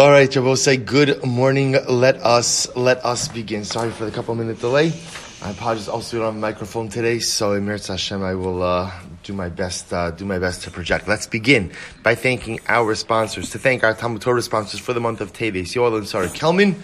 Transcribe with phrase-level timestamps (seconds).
[0.00, 1.72] All right, Jabo say good morning.
[1.86, 3.64] Let us let us begin.
[3.64, 4.94] Sorry for the couple minute delay.
[5.42, 5.88] I apologize.
[5.88, 8.90] Also, we don't have a microphone today, so Emir Hashem, I will uh,
[9.24, 9.92] do my best.
[9.92, 11.06] Uh, do my best to project.
[11.06, 13.50] Let's begin by thanking our sponsors.
[13.50, 16.82] To thank our Talmud Torah sponsors for the month of Teves, Yoel and Sarah Kelman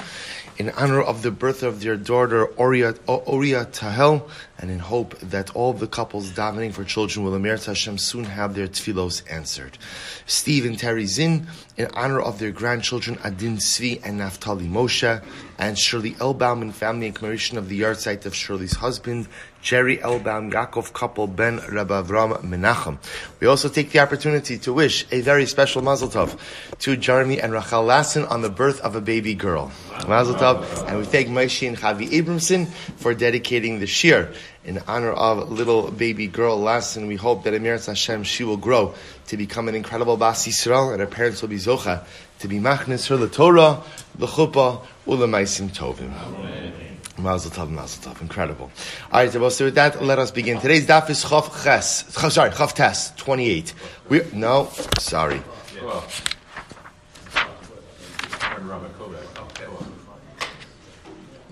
[0.59, 4.29] in honor of the birth of their daughter Oria, Tahel,
[4.59, 8.55] and in hope that all the couples davening for children will Emir Hashem soon have
[8.55, 9.77] their tefillos answered.
[10.25, 11.47] Steve and Terry Zinn,
[11.77, 15.23] in honor of their grandchildren Adin Svi and Naftali Moshe,
[15.59, 19.29] and Shirley Elbaum and family in commemoration of the yahrzeit of Shirley's husband,
[19.67, 22.99] Jerry Elbaum, Yaakov couple Ben Rabbi Avram Menachem.
[23.41, 26.39] We also take the opportunity to wish a very special Mazel Tov
[26.79, 29.73] to Jeremy and Rachel Lassen on the birth of a baby girl.
[30.07, 34.33] Mazel Tov, and we thank Moshe and Chavi Abramson for dedicating the shir
[34.65, 37.09] in honor of little baby girl Lassen.
[37.09, 38.95] We hope that Emir Hashem she will grow
[39.27, 42.05] to become an incredible Bas Yisrael, and her parents will be Zocha
[42.39, 43.83] to be Machnis her the Torah,
[44.15, 46.86] the Chuppah, Ulamaisim Tovim.
[47.19, 48.21] Mazel tov, mazel tov.
[48.21, 48.71] Incredible.
[49.11, 50.61] All right, so with that, let us begin.
[50.61, 52.05] Today's daf is Chav Ches.
[52.33, 53.73] Sorry, Chav Tes, 28.
[54.09, 55.41] We, no, sorry.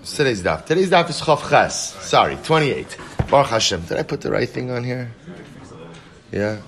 [0.03, 0.65] Today's daf.
[0.65, 1.95] Today's daf is Chav Ches.
[2.05, 2.97] Sorry, 28.
[3.29, 3.81] Baruch Hashem.
[3.81, 5.11] Did I put the right thing on here?
[6.31, 6.61] Yeah.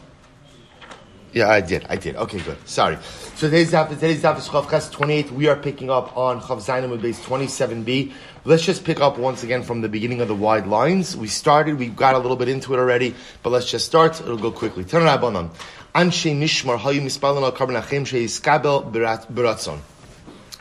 [1.33, 1.85] Yeah, I did.
[1.87, 2.15] I did.
[2.15, 2.57] Okay, good.
[2.67, 2.97] Sorry.
[3.35, 5.31] So today's daf, today's daf is Chav Ches 28.
[5.31, 8.11] We are picking up on Chav Zainam with base 27b.
[8.47, 11.17] Let's just pick up once again from the beginning of the wide lines.
[11.17, 14.21] We started, we got a little bit into it already, but let's just start.
[14.21, 14.85] It'll go quickly.
[14.85, 15.49] Turn Rabbanon.
[15.93, 17.01] Anshe Mishmar Hayu
[19.33, 19.79] Beratzon.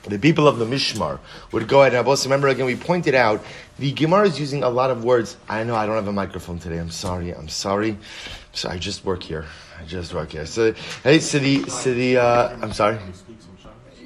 [0.02, 1.20] The people of the Mishmar
[1.52, 2.66] would go ahead and also remember again.
[2.66, 3.44] We pointed out
[3.78, 5.36] the Gemara is using a lot of words.
[5.48, 6.78] I know I don't have a microphone today.
[6.78, 7.32] I'm sorry.
[7.32, 7.98] I'm sorry.
[8.52, 9.44] So I just work here.
[9.80, 10.46] I just work here.
[10.46, 12.98] So, hey, so the, so the, uh, I'm sorry.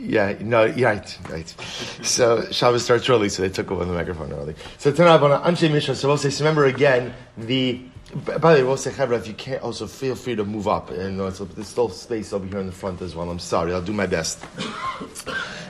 [0.00, 1.54] Yeah, no, right, right.
[2.02, 4.54] So Shabbos starts early, so they took over the microphone early.
[4.78, 7.82] So on Anshe Mishmar, so we'll say, remember again, the,
[8.24, 10.88] by the way, we'll say, Chevra, if you can't, also feel free to move up.
[10.88, 13.30] And uh, you know, there's still space over here in the front as well.
[13.30, 14.42] I'm sorry, I'll do my best.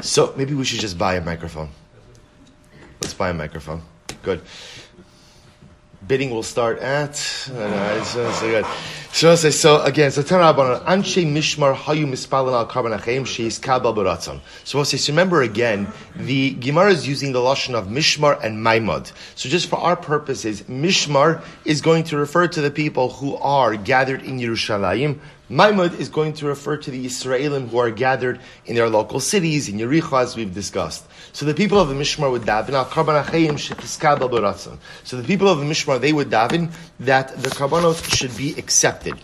[0.00, 1.71] So maybe we should just buy a microphone.
[3.03, 3.82] Let's buy a microphone.
[4.22, 4.43] Good
[6.10, 7.12] bidding will start at.
[7.54, 8.66] Uh, so, so good.
[9.12, 14.41] So, so again, so Tanarabban, Anshe Mishmar Hayu Mispalan al Karban Achaim Sheis Kabal Baratzon.
[14.65, 19.12] So we'll say, remember again, the Gemara is using the Lashon of Mishmar and Maimad.
[19.37, 23.76] So just for our purposes, Mishmar is going to refer to the people who are
[23.76, 25.20] gathered in Yerushalayim.
[25.49, 29.69] Maimad is going to refer to the Israelim who are gathered in their local cities,
[29.69, 31.04] in Yericho, as we've discussed.
[31.33, 33.59] So the people of the Mishmar would daven al karban achayim
[35.05, 39.15] So the people of the Mishmar they would daven that the karbanos should be accepted,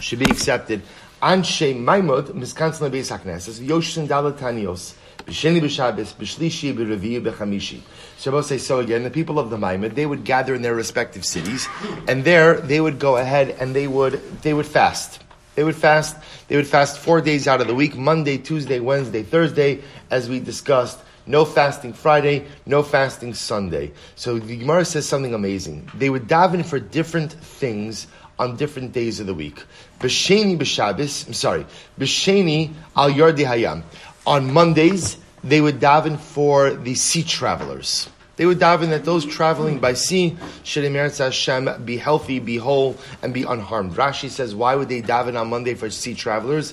[0.00, 0.82] should be accepted.
[1.22, 4.94] Anshe Maimod miskantzna beis hakneses yoshin dalatanios.
[5.26, 7.80] B'sheni b'Shabbos, b'shlishi, b'reviyu, b'chamishi.
[8.18, 9.02] Shabbos say so again.
[9.02, 11.68] The people of the Maimad they would gather in their respective cities,
[12.06, 15.20] and there they would go ahead and they would they would fast.
[15.58, 16.16] They would fast.
[16.46, 20.38] They would fast four days out of the week: Monday, Tuesday, Wednesday, Thursday, as we
[20.38, 21.00] discussed.
[21.26, 23.90] No fasting Friday, no fasting Sunday.
[24.14, 25.90] So the Gemara says something amazing.
[25.94, 28.06] They would daven for different things
[28.38, 29.60] on different days of the week.
[29.98, 31.66] B'sheni b'Shabbos, I'm sorry,
[31.98, 33.82] b'sheni al yardi hayam.
[34.28, 38.08] On Mondays, they would daven for the sea travelers.
[38.38, 42.96] They would daven that those traveling by sea should Emeretz Hashem be healthy, be whole,
[43.20, 43.94] and be unharmed.
[43.94, 46.72] Rashi says, why would they daven on Monday for sea travelers?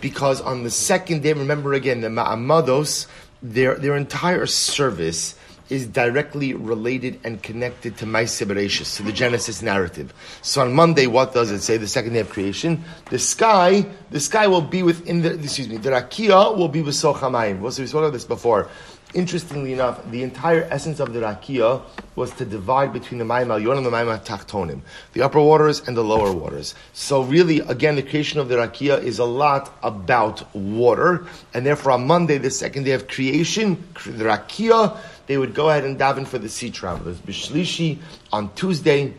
[0.00, 3.06] Because on the second day, remember again, the ma'amados,
[3.42, 5.34] their, their entire service
[5.72, 10.12] is directly related and connected to Maaseh Bereshis, to the Genesis narrative.
[10.42, 11.78] So on Monday, what does it say?
[11.78, 15.78] The second day of creation, the sky, the sky will be within the, excuse me,
[15.78, 17.60] the Rakia will be with Sochamayim.
[17.60, 18.68] We spoke about this before.
[19.14, 21.82] Interestingly enough, the entire essence of the Rakia
[22.16, 24.80] was to divide between the Mayim Alyon and the Mayim Tachtonim,
[25.12, 26.74] the upper waters and the lower waters.
[26.94, 31.92] So really, again, the creation of the Rakia is a lot about water, and therefore
[31.92, 34.96] on Monday, the second day of creation, the Rakia,
[35.26, 37.18] they would go ahead and daven for the sea travelers.
[37.18, 37.98] Bishlishi
[38.32, 39.14] on Tuesday,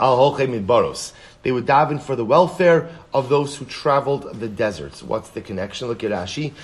[0.00, 0.36] al.
[1.44, 5.02] They would daven for the welfare of those who traveled the deserts.
[5.02, 5.88] What's the connection?
[5.88, 6.54] Look at Rashi.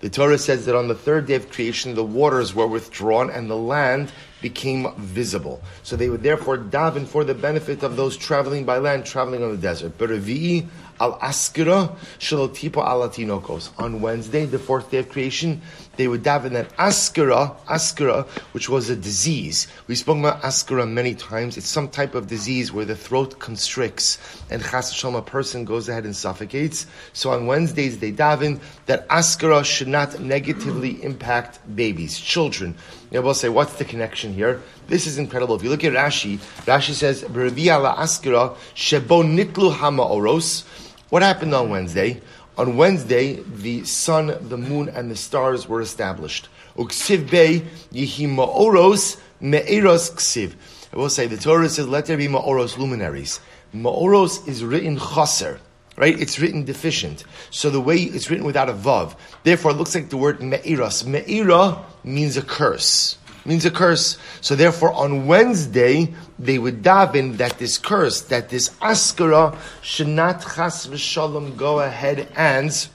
[0.00, 3.50] The Torah says that on the third day of creation, the waters were withdrawn and
[3.50, 5.60] the land became visible.
[5.82, 9.50] So they would therefore daven for the benefit of those traveling by land, traveling on
[9.50, 9.98] the desert.
[9.98, 10.66] Berevi'i
[11.00, 13.70] al askira alatinokos.
[13.78, 15.60] On Wednesday, the fourth day of creation,
[15.96, 19.66] they would daven that askara, askara, which was a disease.
[19.86, 21.56] We spoke about askara many times.
[21.56, 24.18] It's some type of disease where the throat constricts
[24.50, 26.86] and chas a person goes ahead and suffocates.
[27.12, 32.74] So on Wednesdays they daven that askara should not negatively impact babies, children.
[33.10, 34.60] You will say, what's the connection here?
[34.88, 35.54] This is incredible.
[35.54, 40.64] If you look at Rashi, Rashi says, askara shebo nitlu hama oros.
[41.10, 42.20] What happened on Wednesday?
[42.56, 46.48] On Wednesday, the sun, the moon, and the stars were established.
[46.76, 47.60] Uksiv bey
[47.92, 50.54] yihi ma'oros me'eros ksiv.
[50.92, 53.40] I will say, the Torah says, let there be ma'oros luminaries.
[53.74, 55.60] Ma'oros is written chaser
[55.96, 56.18] right?
[56.20, 57.24] It's written deficient.
[57.50, 59.14] So the way it's written without a vav,
[59.44, 61.06] therefore it looks like the word me'iras.
[61.06, 64.18] Me'ira means a curse means a curse.
[64.40, 70.40] So therefore, on Wednesday, they would daven that this curse, that this askara, should not
[70.42, 72.88] chas v'shalom go ahead and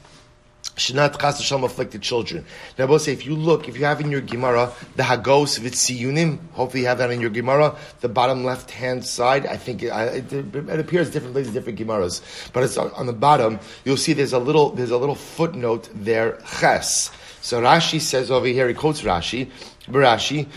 [0.76, 2.46] should not chas v'shalom afflict the children.
[2.78, 5.60] Now, I will say, if you look, if you have in your Gemara, the Hagos
[5.60, 9.88] V'tziyunim, hopefully you have that in your Gemara, the bottom left-hand side, I think it,
[9.88, 12.22] it, it appears different places, different Gemaras,
[12.54, 16.40] but it's on the bottom, you'll see there's a little, there's a little footnote there,
[16.60, 17.12] ches.
[17.42, 19.50] So Rashi says over here, he quotes Rashi,
[19.90, 20.48] Barashi,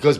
[0.00, 0.16] because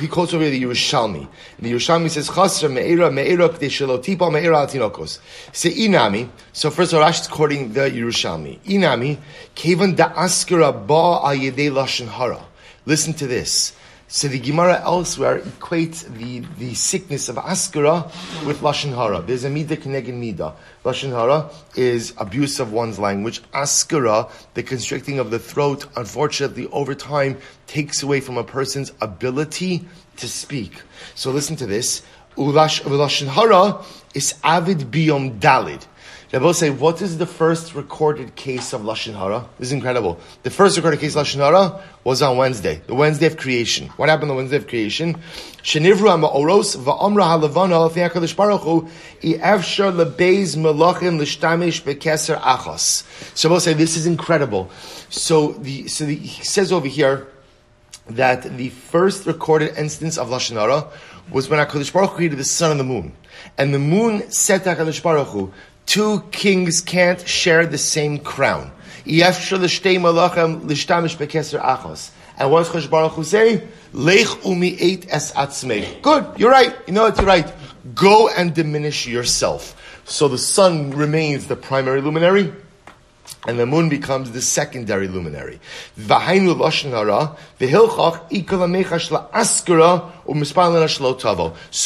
[0.00, 1.28] he quotes over the Yerushalmi.
[1.58, 5.18] And the Yerushalmi says, Chasra me'era me'era k'dei me'era al tinokos.
[5.52, 6.30] Say inami.
[6.52, 8.60] So first of all, Rashi is quoting the Yerushalmi.
[8.60, 9.18] Inami,
[9.54, 12.44] kevan da askara ba al yedei lashon hara.
[12.86, 13.74] Listen to this.
[14.08, 18.04] So the Gemara elsewhere equates the, the sickness of askara
[18.46, 19.20] with lashon hara.
[19.20, 20.54] There's a midah keneged midah.
[20.84, 23.42] Lashon hara is abuse of one's language.
[23.52, 29.86] Askara, the constricting of the throat, unfortunately, over time takes away from a person's ability
[30.18, 30.82] to speak.
[31.14, 32.02] So listen to this.
[32.36, 33.82] Ulash hara
[34.14, 35.86] is avid biyom dalid.
[36.34, 39.46] They both say, what is the first recorded case of Lashon Hara?
[39.60, 40.18] This is incredible.
[40.42, 43.86] The first recorded case of Lashon Hara was on Wednesday, the Wednesday of creation.
[43.90, 45.14] What happened on Wednesday of creation?
[45.62, 48.88] Shenivru ha'ma'oros va'omra ha'levana alfei HaKadosh Baruch Hu
[49.22, 53.04] i'efshar lebeiz melachim l'shtamish bekeser achos.
[53.38, 54.72] So both say, this is incredible.
[55.10, 57.28] So the, so the, he says over here,
[58.08, 60.88] that the first recorded instance of Lashon Hara
[61.30, 63.12] was when HaKadosh Baruch Hu created the sun and the moon.
[63.56, 65.52] And the moon said to HaKadosh Baruch Hu,
[65.86, 68.70] Two kings can't share the same crown.
[72.36, 73.68] And what does Baruch Hu say?
[73.92, 76.02] Lech umi eight es atzmei.
[76.02, 76.74] Good, you're right.
[76.86, 77.52] You know what, you're right.
[77.94, 79.80] Go and diminish yourself.
[80.04, 82.52] So the sun remains the primary luminary
[83.46, 85.60] and the moon becomes the secondary luminary.
[85.96, 86.18] So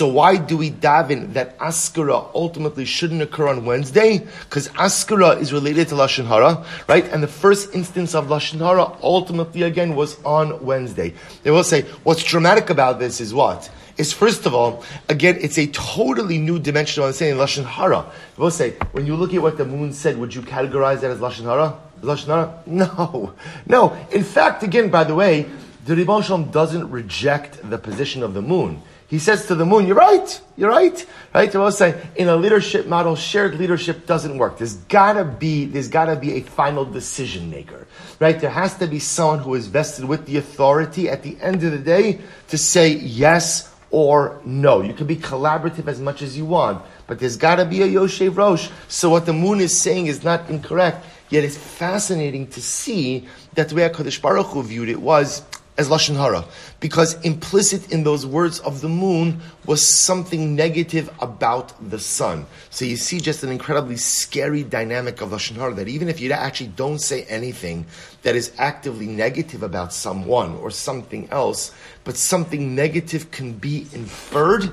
[0.09, 4.19] why do we daven that askara ultimately shouldn't occur on Wednesday?
[4.19, 7.05] Because askara is related to lashon hara, right?
[7.07, 11.15] And the first instance of lashon hara ultimately again was on Wednesday.
[11.43, 15.59] They will say what's dramatic about this is what is first of all, again, it's
[15.59, 18.07] a totally new dimension of saying lashon hara.
[18.37, 21.19] We'll say when you look at what the moon said, would you categorize that as
[21.19, 21.79] lashon hara?
[22.01, 22.55] Lashon hara?
[22.67, 23.35] No,
[23.67, 24.07] no.
[24.13, 25.47] In fact, again, by the way,
[25.85, 28.83] the Ribbon doesn't reject the position of the moon.
[29.09, 30.41] He says to the moon, "You're right.
[30.55, 31.07] You're right.
[31.35, 34.59] Right." I will say, in a leadership model, shared leadership doesn't work.
[34.59, 37.87] There's gotta be there's gotta be a final decision maker,
[38.21, 38.39] right?
[38.39, 41.73] There has to be someone who is vested with the authority at the end of
[41.73, 44.83] the day to say yes or no.
[44.83, 47.87] You can be collaborative as much as you want, but there's got to be a
[47.87, 48.71] Yoshev Rosh.
[48.89, 51.05] So what the moon is saying is not incorrect.
[51.31, 55.43] Yet it's fascinating to see that the way HaKadosh Baruch Hu viewed it was
[55.79, 56.45] as Lashon Hara.
[56.81, 62.47] Because implicit in those words of the moon was something negative about the sun.
[62.71, 66.31] So you see just an incredibly scary dynamic of Lashon Hara that even if you
[66.33, 67.87] actually don't say anything
[68.23, 71.73] that is actively negative about someone or something else,
[72.05, 74.73] but something negative can be inferred,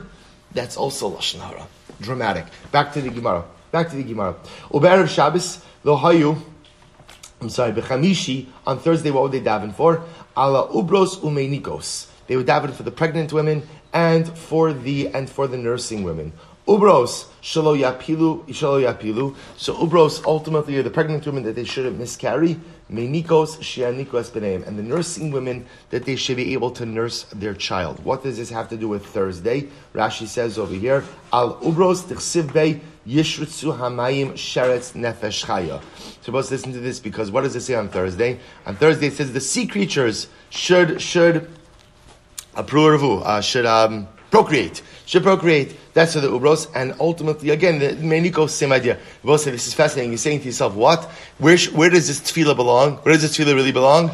[0.54, 1.68] that's also Lashon Hara.
[2.02, 2.46] Dramatic.
[2.72, 3.46] Back to the Gemara.
[3.72, 4.36] Back to the Gemara.
[4.74, 6.42] Uber Shabbos, lo hayu,
[7.42, 10.04] I'm sorry, Bechamishi, on Thursday, what would they daven for?
[10.36, 12.08] Ala ubros umeinikos.
[12.28, 16.34] They would daven for the pregnant women and for the and for the nursing women.
[16.68, 19.36] Ubros shalo yapilu shalo yapilu.
[19.56, 22.60] So ubros ultimately are the pregnant women that they shouldn't miscarry.
[22.92, 27.54] Menikos shianikos beneim, and the nursing women that they should be able to nurse their
[27.54, 28.04] child.
[28.04, 29.70] What does this have to do with Thursday?
[29.94, 35.82] Rashi says over here, al ubros tichsiv Yishritzu Hamayim Sheretz Nefesh Chaya.
[36.22, 38.40] Supposed to listen to this because what does it say on Thursday?
[38.66, 41.48] On Thursday it says the sea creatures should should
[42.56, 45.76] approve uh, should um, procreate should procreate.
[45.94, 48.98] That's for the ubros, and ultimately, again, the meniko same idea.
[49.24, 50.12] You say this is fascinating.
[50.12, 51.06] You're saying to yourself, what?
[51.38, 52.98] Where where does this tefillah belong?
[52.98, 54.12] Where does this tefillah really belong?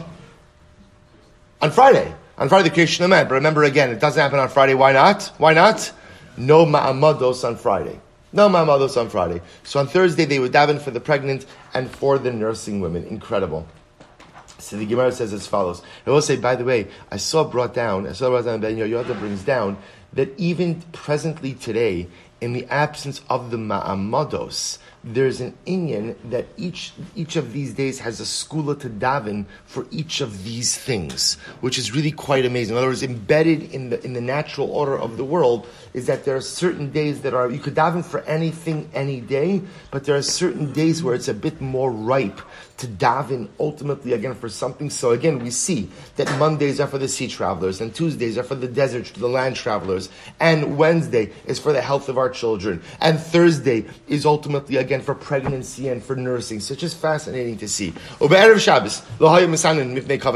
[1.62, 2.14] On Friday.
[2.38, 3.28] On Friday, the creation of man.
[3.28, 4.74] But remember again, it doesn't happen on Friday.
[4.74, 5.32] Why not?
[5.38, 5.92] Why not?
[6.38, 8.00] No ma'amados on Friday.
[8.34, 9.42] No ma'amados on Friday.
[9.64, 13.06] So on Thursday, they would daven for the pregnant and for the nursing women.
[13.06, 13.68] Incredible.
[14.58, 15.82] So the Gemara says as follows.
[16.06, 18.78] I will say, by the way, I saw brought down, I saw brought down, Ben
[18.78, 19.78] Yoda brings down
[20.14, 22.08] that even presently today,
[22.42, 28.00] in the absence of the ma'amados, there's an inyan that each each of these days
[28.00, 32.76] has a skula to daven for each of these things, which is really quite amazing.
[32.76, 36.26] In other words, embedded in the in the natural order of the world is that
[36.26, 40.16] there are certain days that are you could daven for anything any day, but there
[40.16, 42.42] are certain days where it's a bit more ripe
[42.82, 44.90] to daven ultimately again for something.
[44.90, 48.56] So again, we see that Mondays are for the sea travelers, and Tuesdays are for
[48.56, 50.10] the desert, the land travelers,
[50.40, 55.14] and Wednesday is for the health of our children, and Thursday is ultimately again for
[55.14, 56.60] pregnancy and for nursing.
[56.60, 57.94] So it's just fascinating to see.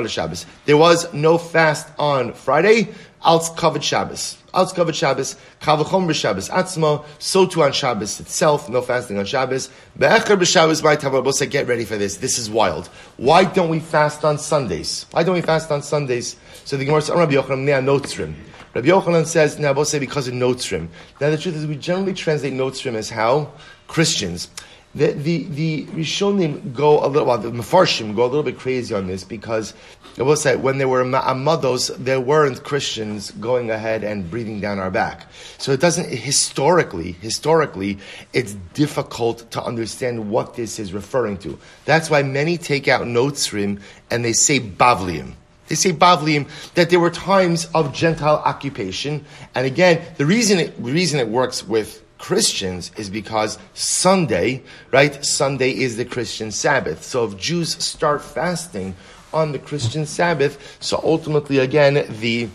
[0.10, 2.94] Shabbos, there was no fast on Friday.
[3.25, 4.38] Als covered Shabbos.
[4.53, 5.36] Als covered Shabbos.
[5.60, 7.03] Kavachom b'Shabbos atzmo.
[7.17, 8.70] So too on Shabbos itself.
[8.70, 9.72] No fasting on Shabbos.
[9.98, 11.50] Be'echer b'Shabbos my Tavabosa.
[11.50, 12.17] Get ready for this.
[12.17, 12.88] This is wild.
[13.17, 15.08] Why don't we fast on Sundays?
[15.10, 16.36] Why don't we fast on Sundays?
[16.65, 18.36] So the Gemara says, Rabbi Yochanan, notzrim.
[18.75, 20.89] Rabbi Yochanan says, Nabose because of notzrim.
[21.20, 23.51] Now the truth is we generally translate notzrim as how?
[23.88, 24.50] Christians.
[24.94, 28.94] The, the, the Rishonim go a little, well, the Mefarshim go a little bit crazy
[28.94, 29.74] on this because
[30.17, 34.62] I will say, when there were Ma'amados, uh, there weren't Christians going ahead and breathing
[34.62, 35.27] down our back.
[35.57, 37.98] So it doesn't, historically, historically,
[38.31, 41.60] it's difficult to understand what this is referring to.
[41.84, 45.34] That's why many take out Notzrim and they say Bavliim.
[45.67, 49.25] They say Bavliim that there were times of Gentile occupation.
[49.53, 55.25] And again, the reason it, the reason it works with Christians is because Sunday, right?
[55.25, 57.03] Sunday is the Christian Sabbath.
[57.03, 58.95] So if Jews start fasting
[59.36, 62.50] on the Christian Sabbath, so ultimately again the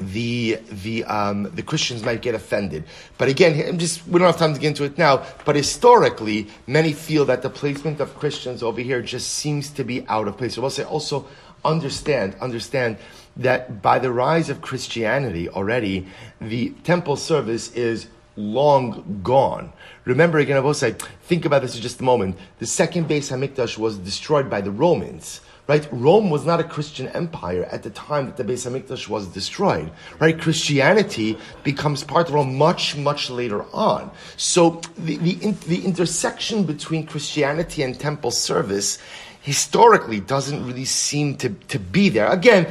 [0.00, 2.84] the the um, the Christians might get offended.
[3.18, 5.24] But again, I'm just we don't have time to get into it now.
[5.44, 10.06] But historically, many feel that the placement of Christians over here just seems to be
[10.08, 10.54] out of place.
[10.54, 11.26] So we'll say also
[11.64, 12.96] understand understand
[13.36, 16.06] that by the rise of Christianity already,
[16.40, 18.06] the temple service is
[18.36, 19.72] long gone.
[20.04, 22.38] Remember again, I will say, think about this for just a moment.
[22.58, 25.40] The second Beis Hamikdash was destroyed by the Romans.
[25.70, 25.86] Right?
[25.92, 29.92] Rome was not a Christian empire at the time that the Beis Hamikdash was destroyed.
[30.18, 30.36] Right?
[30.36, 34.10] Christianity becomes part of Rome much, much later on.
[34.36, 35.34] So the, the,
[35.68, 38.98] the intersection between Christianity and temple service
[39.42, 42.28] historically doesn't really seem to, to be there.
[42.28, 42.66] Again,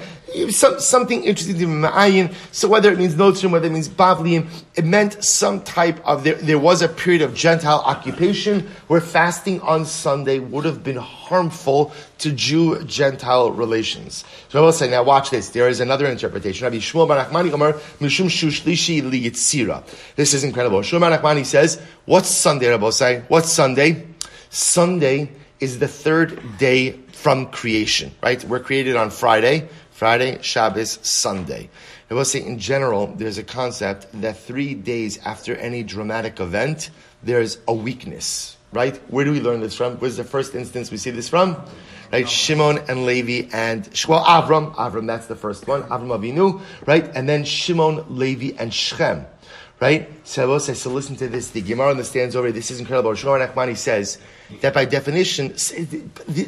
[0.49, 2.33] some, something interesting to Ma'ayin.
[2.51, 6.35] So whether it means Notrim, whether it means Bavliim, it meant some type of, there,
[6.35, 11.91] there was a period of Gentile occupation where fasting on Sunday would have been harmful
[12.19, 14.23] to Jew-Gentile relations.
[14.49, 15.49] So I will say, now watch this.
[15.49, 16.65] There is another interpretation.
[16.65, 19.83] Rabbi Shmuel bar Nachmani Omer, Mishum Shushlishi Liyitzira.
[20.15, 20.81] This is incredible.
[20.81, 23.23] Shmuel bar Nachmani says, what's Sunday, Rabbi say?
[23.27, 24.05] What's Sunday?
[24.51, 28.43] Sunday is the third day from creation, right?
[28.43, 31.69] We're created on Friday, Friday, Shabbos, Sunday.
[32.09, 36.89] I will say in general, there's a concept that three days after any dramatic event,
[37.21, 38.95] there's a weakness, right?
[39.11, 39.97] Where do we learn this from?
[39.97, 41.61] Where's the first instance we see this from?
[42.11, 42.27] Right?
[42.27, 47.05] Shimon and Levi and, well, Avram, Avram, that's the first one, Avram Avinu, right?
[47.13, 49.27] And then Shimon, Levi, and Shechem
[49.79, 50.09] right?
[50.25, 51.51] So I so listen to this.
[51.51, 52.53] The Gemara understands already.
[52.53, 53.11] This is incredible.
[53.11, 54.17] Shmuel Nachmani says
[54.61, 55.55] that by definition,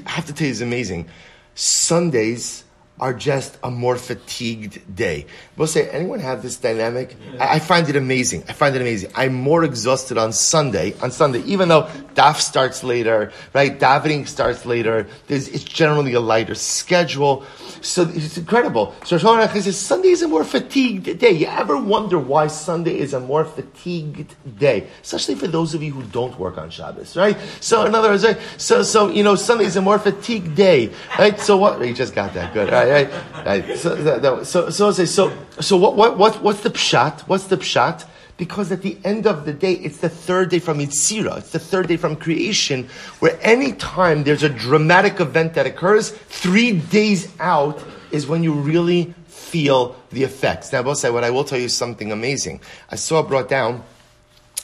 [0.06, 1.10] I have to tell you, it's amazing.
[1.56, 2.64] Sundays
[3.02, 5.26] are just a more fatigued day.
[5.58, 7.16] We'll say, anyone have this dynamic?
[7.40, 8.44] I, I, find it amazing.
[8.48, 9.12] I find it amazing.
[9.16, 13.80] I'm more exhausted on Sunday, on Sunday, even though daf starts later, right?
[13.80, 15.08] Davening starts later.
[15.26, 17.44] There's, it's generally a lighter schedule.
[17.82, 18.94] So it's incredible.
[19.04, 21.32] So Shlomo says Sunday is a more fatigued day.
[21.32, 24.88] You ever wonder why Sunday is a more fatigued day?
[25.02, 27.38] Especially for those of you who don't work on Shabbos, right?
[27.62, 28.26] So in other words,
[28.58, 31.40] so so you know Sunday is a more fatigued day, right?
[31.40, 31.84] So what?
[31.84, 32.91] You just got that good, right?
[32.92, 33.78] Right?
[33.78, 37.22] So so so so so what what what what's the pshat?
[37.22, 38.06] What's the pshat?
[38.38, 41.38] Because at the end of the day, it's the third day from Yitzira.
[41.38, 46.10] It's the third day from creation, where any time there's a dramatic event that occurs,
[46.10, 50.72] three days out is when you really feel the effects.
[50.72, 52.62] Now, I will say, what I will tell you is something amazing.
[52.90, 53.84] I saw brought down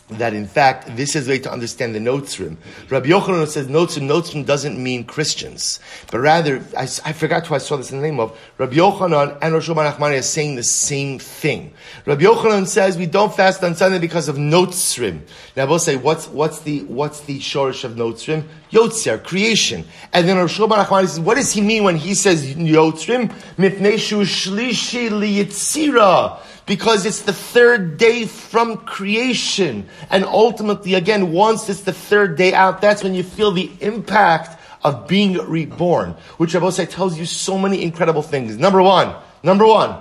[0.09, 2.55] that in fact this is the way to understand the Notzrim.
[2.89, 5.79] Rabbi Yochanan says Notzrim, Notzrim doesn't mean Christians,
[6.11, 9.37] but rather, I, I forgot who I saw this in the name of, Rabbi Yochanan
[9.41, 11.73] and Rosh Hashanah are saying the same thing.
[12.05, 15.21] Rabbi Yochanan says we don't fast on Sunday because of Notzrim.
[15.55, 18.45] Now we'll say, what's, what's the, what's the shorish of Notzrim?
[18.71, 19.85] Yotzer, creation.
[20.13, 23.29] And then Rosh Hashanah says, what does he mean when he says Yotzrim?
[23.57, 29.89] Mipneshu shlishi liyitzira because it's the third day from creation.
[30.11, 34.61] And ultimately, again, once it's the third day out, that's when you feel the impact
[34.83, 38.57] of being reborn, which Rabbi tells you so many incredible things.
[38.57, 39.99] Number one, number one,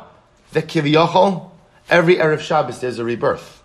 [0.53, 1.51] the kiviyachol,
[1.89, 3.63] every Erev Shabbos there's a rebirth.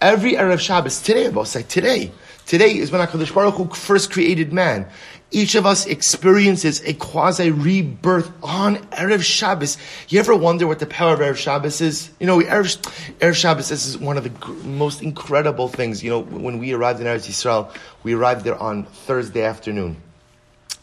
[0.00, 2.12] Every Erev Shabbos, today, Rabbi today,
[2.52, 4.86] today is when HaKadosh Baruch Hu first created man.
[5.30, 9.78] Each of us experiences a quasi rebirth on Erev Shabbos.
[10.10, 12.10] You ever wonder what the power of Erev Shabbos is?
[12.20, 12.76] You know, Erev,
[13.20, 16.04] Erev Shabbos this is one of the most incredible things.
[16.04, 19.96] You know, when we arrived in Eretz Yisrael, we arrived there on Thursday afternoon.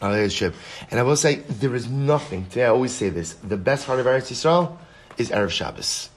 [0.02, 0.56] On ship.
[0.90, 4.00] And I will say, there is nothing, today I always say this, the best part
[4.00, 4.76] of Eretz Yisrael
[5.18, 6.10] is Erev Shabbos.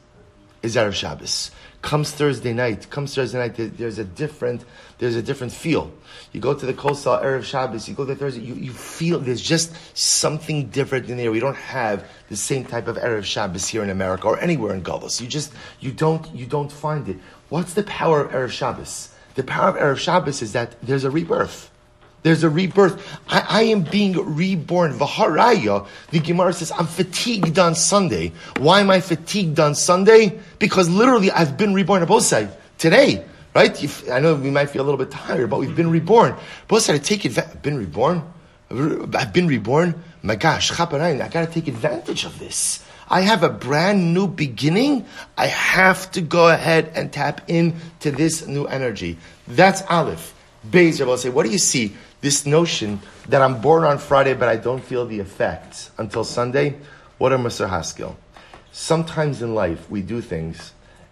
[0.63, 1.51] Is Erev Shabbos
[1.83, 4.63] comes Thursday night, comes Thursday night, there's a different,
[4.97, 5.91] there's a different feel.
[6.31, 9.41] You go to the Kosal Erev Shabbos, you go to Thursday, you, you feel there's
[9.41, 11.29] just something different in there.
[11.29, 14.81] We don't have the same type of Erev Shabbos here in America or anywhere in
[14.81, 15.21] Gullus.
[15.21, 17.17] You just, you don't, you don't find it.
[17.49, 19.13] What's the power of Erev Shabbos?
[19.35, 21.69] The power of Erev Shabbos is that there's a rebirth.
[22.23, 23.05] There's a rebirth.
[23.27, 24.97] I, I, am being reborn.
[24.97, 28.31] Vaharaya, the Gemara says, I'm fatigued on Sunday.
[28.57, 30.39] Why am I fatigued on Sunday?
[30.57, 32.07] Because literally I've been reborn.
[32.21, 32.55] sides.
[32.77, 34.09] Today, right?
[34.09, 36.35] I know we might feel a little bit tired, but we've been reborn.
[36.69, 37.61] Sides, I take advantage.
[37.61, 38.23] Been reborn.
[38.71, 40.01] I've been reborn.
[40.23, 42.83] My gosh, I gotta take advantage of this.
[43.09, 45.05] I have a brand new beginning.
[45.37, 49.17] I have to go ahead and tap into this new energy.
[49.47, 50.33] That's Aleph.
[50.71, 51.95] Will say, what do you see?
[52.23, 56.77] This notion that I'm born on Friday, but I don't feel the effects until Sunday.
[57.17, 58.15] What a Musar Haskell.
[58.71, 60.71] Sometimes in life, we do things,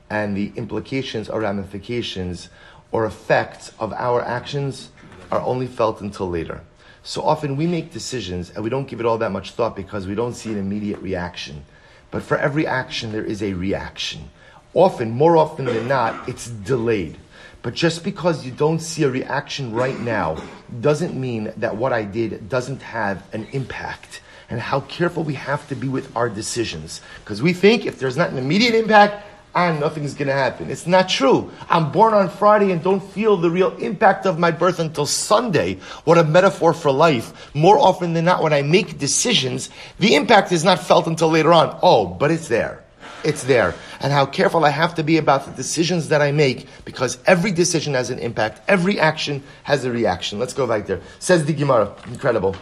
[0.09, 2.47] and the implications or ramifications
[2.93, 4.87] or effects of our actions
[5.33, 6.61] are only felt until later.
[7.03, 10.07] So often we make decisions and we don't give it all that much thought because
[10.07, 11.65] we don't see an immediate reaction.
[12.09, 14.29] But for every action, there is a reaction.
[14.73, 17.17] Often, more often than not, it's delayed.
[17.61, 20.41] But just because you don't see a reaction right now
[20.79, 24.21] doesn't mean that what I did doesn't have an impact.
[24.49, 27.01] And how careful we have to be with our decisions.
[27.23, 30.69] Because we think if there's not an immediate impact, ah, nothing's going to happen.
[30.69, 31.51] It's not true.
[31.69, 35.75] I'm born on Friday and don't feel the real impact of my birth until Sunday.
[36.03, 37.55] What a metaphor for life.
[37.55, 41.53] More often than not, when I make decisions, the impact is not felt until later
[41.53, 41.77] on.
[41.81, 42.83] Oh, but it's there
[43.23, 43.75] it's there.
[43.99, 47.51] And how careful I have to be about the decisions that I make because every
[47.51, 48.61] decision has an impact.
[48.67, 50.39] Every action has a reaction.
[50.39, 51.01] Let's go right there.
[51.19, 51.93] Says the Gemara.
[52.07, 52.55] Incredible.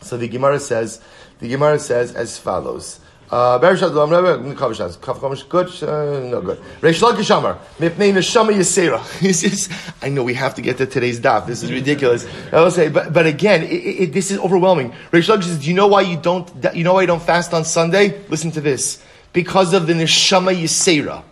[0.00, 1.00] So the Gemara says,
[1.40, 3.00] the Gemara says as follows.
[3.30, 3.90] Uh, good, uh,
[6.20, 6.62] no good.
[10.02, 11.46] I know we have to get to today's daf.
[11.46, 12.26] This is ridiculous.
[12.50, 14.92] I will say, but, but again, it, it, this is overwhelming.
[15.12, 17.66] Lakish says, do you know why you don't, you know why you don't fast on
[17.66, 18.24] Sunday?
[18.28, 21.22] Listen to this because of the neshama yisera.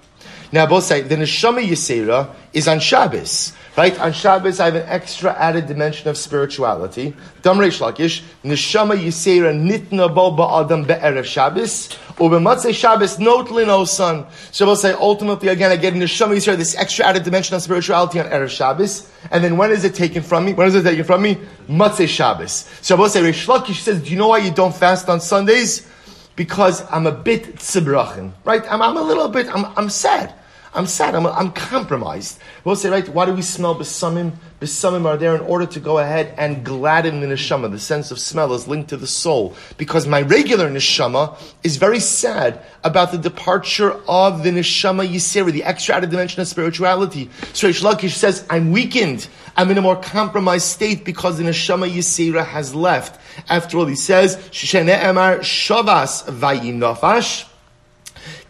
[0.52, 3.98] Now, both say the neshama yisera is on Shabbos, right?
[3.98, 7.14] On Shabbos, I have an extra added dimension of spirituality.
[7.42, 11.88] Dam reish lakish neshama yisera nitna bo ba'adam be'erev Shabbos.
[12.16, 14.24] Ubematzei Shabbos not lino son.
[14.52, 18.20] So we'll say ultimately again I get neshama yisera this extra added dimension of spirituality
[18.20, 19.10] on erev Shabbos.
[19.32, 20.54] And then when is it taken from me?
[20.54, 21.38] When is it taken from me?
[21.68, 22.70] Matzei Shabbos.
[22.82, 25.86] So we'll say Reish Lakish says, do you know why you don't fast on Sundays?
[26.36, 28.62] Because I'm a bit tzibrachin, right?
[28.70, 30.34] I'm, I'm a little bit, I'm, I'm sad.
[30.76, 31.14] I'm sad.
[31.14, 32.38] I'm, I'm compromised.
[32.62, 33.08] We'll say, right?
[33.08, 34.32] Why do we smell besamim?
[34.60, 37.70] Besamim are there in order to go ahead and gladden the neshama.
[37.70, 41.98] The sense of smell is linked to the soul because my regular neshama is very
[41.98, 47.30] sad about the departure of the neshama yisera, the extra added dimension of spirituality.
[47.54, 49.28] So Reish Lakish says, I'm weakened.
[49.56, 53.18] I'm in a more compromised state because the neshama yisera has left.
[53.48, 57.48] After all, he says, Shene Emar Shavas Vayinofash.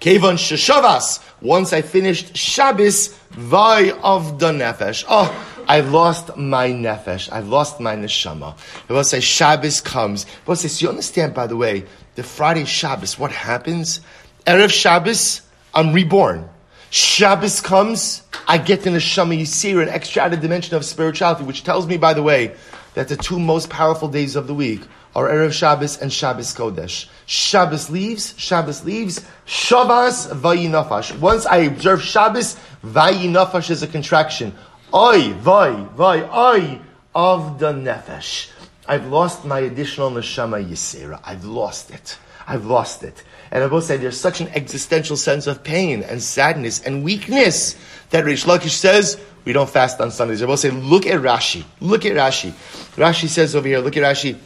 [0.00, 1.22] Kevon Sheshavas.
[1.40, 5.04] Once I finished Shabbos, Vay of the Nefesh.
[5.08, 5.30] Oh,
[5.68, 7.30] I lost my nefesh.
[7.32, 8.56] I lost my neshama.
[8.88, 10.24] It will say Shabbos comes.
[10.24, 11.84] It will say, so you understand, by the way,
[12.14, 14.00] the Friday Shabbos, what happens?
[14.46, 15.42] Erev Shabbos,
[15.74, 16.48] I'm reborn.
[16.90, 21.86] Shabbos comes, I get the neshama yisir, an extra added dimension of spirituality, which tells
[21.86, 22.54] me, by the way,
[22.94, 24.82] that the two most powerful days of the week
[25.16, 27.08] are Erev Shabbos and Shabbos Kodesh.
[27.24, 31.18] Shabbos leaves, Shabbos leaves, Shabbos Vayinafash.
[31.18, 34.54] Once I observe Shabbos, Vayinafash is a contraction.
[34.92, 36.80] Oi, Vay, Vay, Oi
[37.14, 38.50] of the Nefesh.
[38.86, 41.18] I've lost my additional neshama yisera.
[41.24, 42.18] I've lost it.
[42.46, 43.24] I've lost it.
[43.50, 47.74] And I will say there's such an existential sense of pain and sadness and weakness
[48.10, 50.42] that Reish Lakish says we don't fast on Sundays.
[50.42, 51.64] I will say, look at Rashi.
[51.80, 52.50] Look at Rashi.
[52.96, 54.36] Rashi says over here, look at Rashi.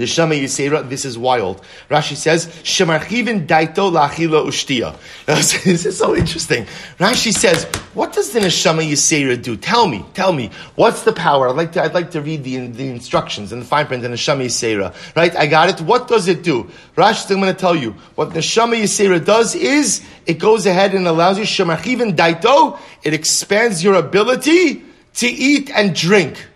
[0.00, 1.62] Shema Yisera, this is wild.
[1.88, 4.96] Rashi says, Shemarchivin daito lachila ushtia.
[5.64, 6.66] This is so interesting.
[6.98, 9.56] Rashi says, what does the Neshama Yisera do?
[9.56, 10.50] Tell me, tell me.
[10.74, 11.48] What's the power?
[11.48, 14.12] I'd like to, I'd like to read the, the instructions and the fine print in
[14.12, 14.94] Neshama Yisera.
[15.14, 15.34] Right?
[15.36, 15.80] I got it.
[15.80, 16.70] What does it do?
[16.96, 17.92] Rashi I'm going to tell you.
[18.16, 23.84] What Neshama Yisera does is, it goes ahead and allows you, Shemarchivin daito, it expands
[23.84, 24.82] your ability
[25.14, 26.48] to eat and drink.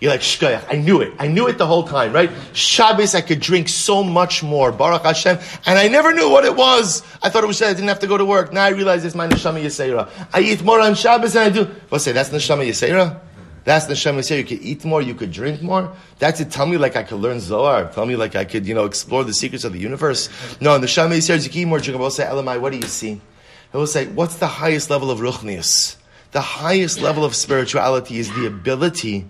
[0.00, 1.12] You're like, Shkoyach, I knew it.
[1.18, 2.30] I knew it the whole time, right?
[2.52, 4.70] Shabbos, I could drink so much more.
[4.70, 5.38] Baruch Hashem.
[5.66, 7.02] And I never knew what it was.
[7.20, 8.52] I thought it was that I didn't have to go to work.
[8.52, 10.08] Now I realize it's my Neshama Yisera.
[10.32, 11.64] I eat more on Shabbos than I do.
[11.88, 13.20] What's say, that's Neshama Yisera?
[13.64, 14.38] That's Neshama Yisera.
[14.38, 15.92] You could eat more, you could drink more.
[16.20, 16.52] That's it.
[16.52, 17.90] Tell me like I could learn Zohar.
[17.92, 20.28] Tell me like I could, you know, explore the secrets of the universe.
[20.60, 22.12] No, Neshama Yisera, you can eat more, drink more.
[22.12, 23.20] say, Elamai, what do you see?
[23.72, 25.96] It will say, what's the highest level of Ruchnius?
[26.30, 29.26] The highest level of spirituality is the ability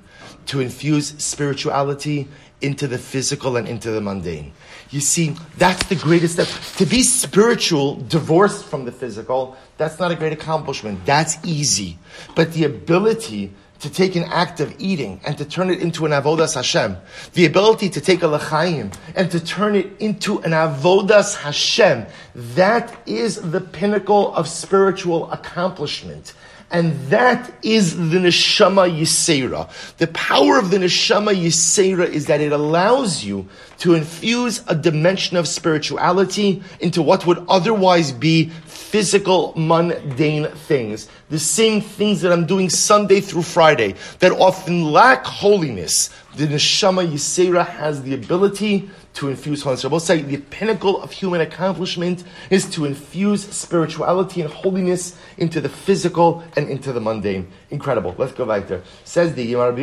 [0.48, 2.28] to infuse spirituality
[2.60, 4.52] into the physical and into the mundane.
[4.90, 6.48] You see, that's the greatest step.
[6.76, 11.04] To be spiritual, divorced from the physical, that's not a great accomplishment.
[11.04, 11.98] That's easy.
[12.34, 16.12] But the ability to take an act of eating and to turn it into an
[16.12, 16.96] avodas Hashem,
[17.34, 22.96] the ability to take a lechaim and to turn it into an avodas Hashem, that
[23.06, 26.34] is the pinnacle of spiritual accomplishment.
[26.70, 29.70] And that is the neshama yisera.
[29.96, 35.38] The power of the neshama yisera is that it allows you to infuse a dimension
[35.38, 41.08] of spirituality into what would otherwise be physical, mundane things.
[41.30, 46.10] The same things that I'm doing Sunday through Friday that often lack holiness.
[46.36, 49.84] The neshama yisera has the ability to infuse holiness.
[49.84, 55.60] I will say the pinnacle of human accomplishment is to infuse spirituality and holiness into
[55.60, 57.48] the physical and into the mundane.
[57.70, 58.14] Incredible.
[58.16, 58.82] Let's go back there.
[59.04, 59.74] Says the Yomar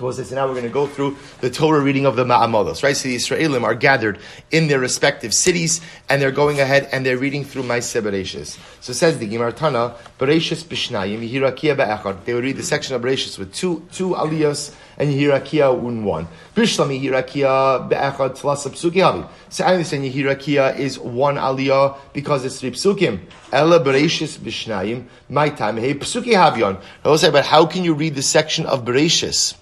[0.00, 2.96] Suppose this, now we're going to go through the Torah reading of the Ma'amados, right?
[2.96, 4.18] So the Israelim are gathered
[4.50, 8.58] in their respective cities, and they're going ahead and they're reading through Maaseh Bereshis.
[8.80, 12.24] So says the Gemara Tana, Bereshis Bishnayim, Yehirakia Be'echad.
[12.24, 16.28] They would read the section of Bereshis with two, two aliyos, and Yehirakia in one.
[16.56, 19.28] Bishlam Yehirakia Be'echad Tlasa Psuki Havi.
[19.50, 23.20] So I understand Yehirakia is one aliyah because it's three psukim.
[23.52, 26.82] Ella Bereshis Bishnayim, my time, hey Psuki Havyon.
[27.04, 29.59] I will say, but how can you read the section of Bereshis?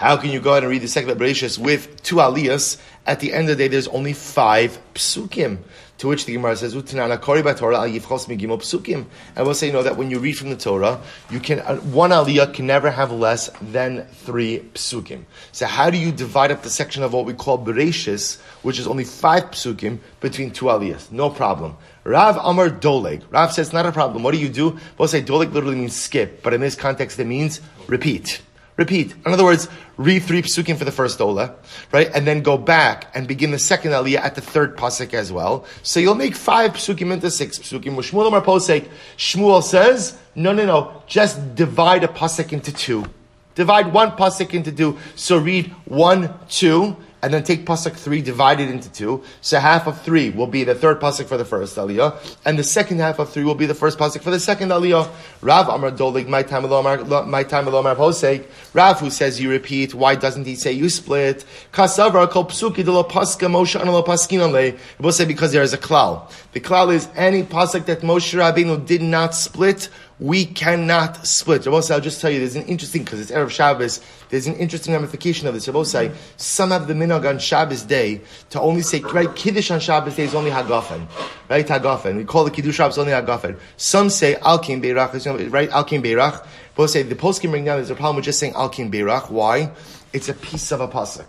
[0.00, 2.80] How can you go ahead and read the second Bereshis with two aliyahs?
[3.06, 5.58] At the end of the day, there's only five psukim.
[5.98, 9.04] To which the Gemara says, "Utanana kori Torah al yifchos migimo psukim."
[9.36, 11.76] I will say, you know, that when you read from the Torah, you can uh,
[11.76, 15.24] one aliyah can never have less than three psukim.
[15.52, 18.86] So how do you divide up the section of what we call Bereshis, which is
[18.86, 21.12] only five psukim, between two aliyahs?
[21.12, 21.76] No problem.
[22.04, 23.22] Rav Amar Doleg.
[23.30, 24.22] Rav says, not a problem.
[24.22, 24.78] What do you do?
[24.96, 28.40] We'll say Doleg literally means skip, but in this context, it means repeat.
[28.80, 29.14] Repeat.
[29.26, 31.54] In other words, read three psukim for the first ola,
[31.92, 32.10] right?
[32.14, 35.66] And then go back and begin the second aliyah at the third pasuk as well.
[35.82, 37.94] So you'll make five psukim into six psukim.
[37.96, 38.88] Shmuel Amar Posek,
[39.18, 43.04] Shmuel says, no, no, no, just divide a pasuk into two.
[43.54, 44.96] Divide one pasuk into two.
[45.14, 49.22] So read one, two, and then take pasuk three, divide it into two.
[49.40, 52.64] So half of three will be the third pasuk for the first aliyah, and the
[52.64, 55.10] second half of three will be the first pasuk for the second aliyah.
[55.42, 58.46] Rav Amar Dolig, my time alomar, my time Amar Posek.
[58.74, 61.44] Rav who says you repeat, why doesn't he say you split?
[61.72, 65.72] Kasavra kol psuki de lo paska Moshe lo paskin It will say because there is
[65.72, 66.30] a klal.
[66.52, 69.88] The klal is any pasuk that Moshe Rabbeinu did not split
[70.20, 71.62] we cannot split.
[71.62, 74.92] Rabosai, I'll just tell you, there's an interesting, because it's Erev Shabbos, there's an interesting
[74.92, 75.66] ramification of this.
[75.66, 80.16] Rabosai, some have the minhag on Shabbos day to only say, right, Kiddush on Shabbos
[80.16, 81.06] day is only Hagafen.
[81.48, 82.16] Right, Hagafen.
[82.16, 83.58] We call the Kiddush Shabbos only Hagafen.
[83.78, 85.12] Some say, Alkin Beirach,
[85.50, 86.46] right, Alkin Beirach.
[86.74, 89.30] Both say, the post can bring down, there's a problem with just saying Alkin Beirach.
[89.30, 89.72] Why?
[90.12, 91.26] It's a piece of a pasuk.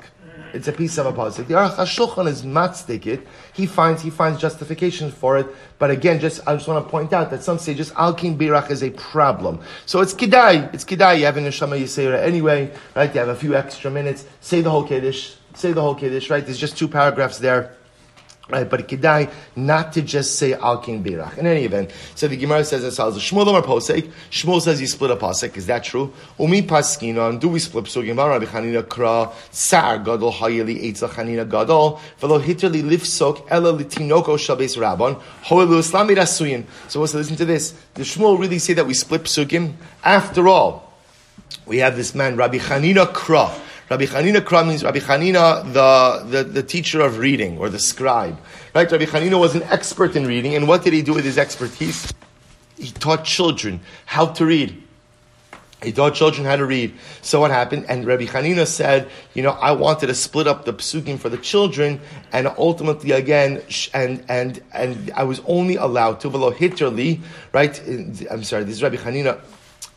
[0.54, 1.48] It's a piece of a pasuk.
[1.48, 3.28] The Aruch HaShulchan is matzdik it.
[3.54, 5.48] He finds he finds justification for it.
[5.80, 8.70] But again, just I just want to point out that some say just alkin birach
[8.70, 9.62] is a problem.
[9.86, 10.74] So it's kidai.
[10.74, 11.20] It's kidai.
[11.20, 13.14] You have an neshama yisera anyway, right?
[13.14, 14.26] You have a few extra minutes.
[14.42, 15.36] Say the whole kiddush.
[15.54, 16.46] Say the whole kiddush, right?
[16.46, 17.76] There's just two paragraphs there.
[18.52, 21.38] Right, but kedai not to just say al king birach.
[21.38, 24.12] In any event, so the Gemara says as follows: Shmuel Amar Posek.
[24.30, 25.56] Shmuel says you split a pasek.
[25.56, 26.12] Is that true?
[26.38, 27.40] Umi paskinon.
[27.40, 28.18] Do we split psukim?
[28.18, 34.76] Rabbi Chanina kra sar gadol hayeli eitza chanina gadol velo hitterli lifsok ela litinoko shabes
[34.76, 36.66] rabban hoelu islami rasuyin.
[36.90, 37.74] So let's listen to this.
[37.94, 39.76] The Shmuel really say that we split psukim?
[40.04, 40.92] After all,
[41.66, 43.50] we have this man Rabbi Chanina kra.
[43.92, 48.40] Rabbi Chanina Kra means Rabbi Chanina, the, the, the, teacher of reading or the scribe.
[48.74, 48.90] Right?
[48.90, 52.14] Rabbi Chanina was an expert in reading, and what did he do with his expertise?
[52.78, 54.82] He taught children how to read.
[55.84, 56.94] He taught children how to read.
[57.22, 57.86] So what happened?
[57.90, 61.38] And Rabbi Chanina said, you know, I wanted to split up the psukim for the
[61.38, 62.00] children,
[62.32, 63.62] and ultimately again,
[63.94, 67.20] and and and I was only allowed to below hitterly,
[67.52, 67.78] right?
[68.32, 69.42] I'm sorry, this is Rabbi Chanina.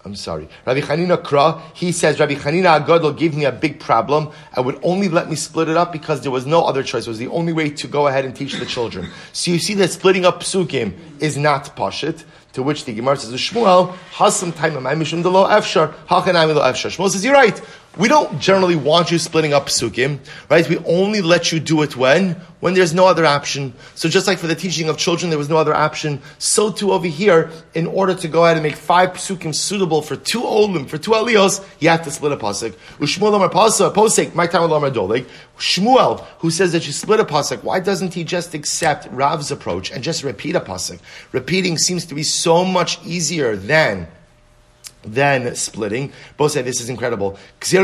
[0.05, 0.49] I'm sorry.
[0.67, 4.31] Rabbi Hanina Kra, he says, Rabbi Hanina Agadol gave me a big problem.
[4.53, 7.07] I would only let me split it up because there was no other choice.
[7.07, 9.09] It was the only way to go ahead and teach the children.
[9.33, 12.25] So you see that splitting up psukim is not pashit.
[12.53, 16.63] To which the Gemara says, Shmuel, has some time, mishum de lo efshar, hachanayim lo
[16.63, 16.95] efshar.
[16.95, 17.61] Shmuel says, you're right.
[17.97, 20.19] We don't generally want you splitting up psukim,
[20.51, 20.69] right?
[20.69, 22.33] We only let you do it when?
[22.59, 23.73] When there's no other option.
[23.95, 26.91] So just like for the teaching of children, there was no other option, so too
[26.91, 30.87] over here, in order to go ahead and make five psukim suitable for two olim,
[30.87, 32.75] for two alios, you have to split a pasuk.
[32.99, 35.25] Ushmuel amar posek, my time amar doleg.
[35.57, 39.93] Shmuel, who says that you split a pasuk, why doesn't he just accept Rav's approach
[39.93, 40.99] and just repeat a pasuk?
[41.31, 44.09] Repeating seems to be so much easier than
[45.05, 46.13] than splitting.
[46.37, 47.39] Both say this is incredible.
[47.61, 47.79] They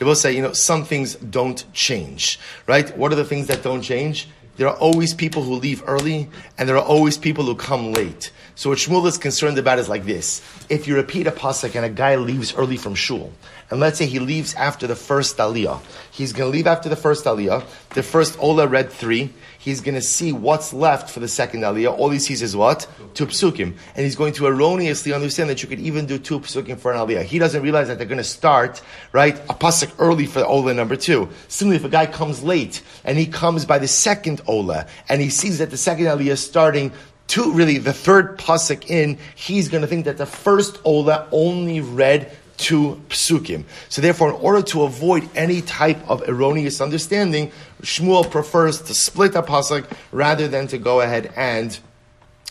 [0.00, 2.96] both say, you know, some things don't change, right?
[2.96, 4.28] What are the things that don't change?
[4.56, 8.32] There are always people who leave early, and there are always people who come late.
[8.56, 10.42] So what Shmuel is concerned about is like this.
[10.68, 13.32] If you repeat a pasuk and a guy leaves early from shul,
[13.70, 16.96] and let's say he leaves after the first aliyah, he's going to leave after the
[16.96, 19.32] first aliyah, the first Ola read three,
[19.68, 21.96] he's going to see what's left for the second aliyah.
[21.96, 22.86] All he sees is what?
[23.14, 23.74] Two psukim.
[23.94, 26.98] And he's going to erroneously understand that you could even do two psukim for an
[26.98, 27.22] aliyah.
[27.22, 28.80] He doesn't realize that they're going to start,
[29.12, 31.28] right, a pasuk early for Ola number two.
[31.48, 35.28] Similarly, if a guy comes late, and he comes by the second Ola, and he
[35.28, 36.92] sees that the second aliyah is starting
[37.26, 41.80] two, really the third pasuk in, he's going to think that the first Ola only
[41.80, 43.64] read two psukim.
[43.88, 47.50] So therefore, in order to avoid any type of erroneous understanding,
[47.82, 51.78] Shmuel prefers to split a pasuk rather than to go ahead and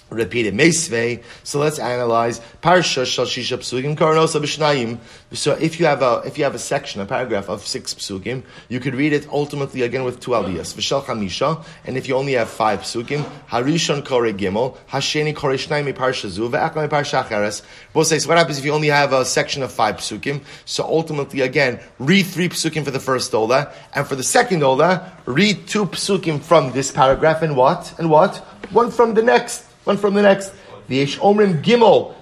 [0.10, 0.54] repeated.
[0.54, 1.24] Meisvei.
[1.44, 5.00] So let's analyze Parsha Shal Shisha Psukim Karnosa B'Shnayim.
[5.34, 8.44] So if you have a if you have a section, a paragraph of six psukim,
[8.70, 10.74] you could read it ultimately again with two aliyahs.
[10.76, 11.66] V'Shal Chamisha.
[11.86, 16.50] And if you only have five psukim, Harishon Kore Gimel, Hasheni Kore Shnayim Parsha Zu,
[16.50, 17.62] Ve'akam Parsha Acheres.
[17.94, 20.42] Both say, so what happens if you only have a section of five psukim?
[20.66, 25.12] So ultimately again, read three psukim for the first ola, and for the second ola,
[25.26, 27.94] read two psukim from this paragraph, and what?
[27.98, 28.38] And what?
[28.72, 29.67] One from the next.
[29.88, 30.52] One from the next.
[30.90, 32.14] The Omrim Gimel,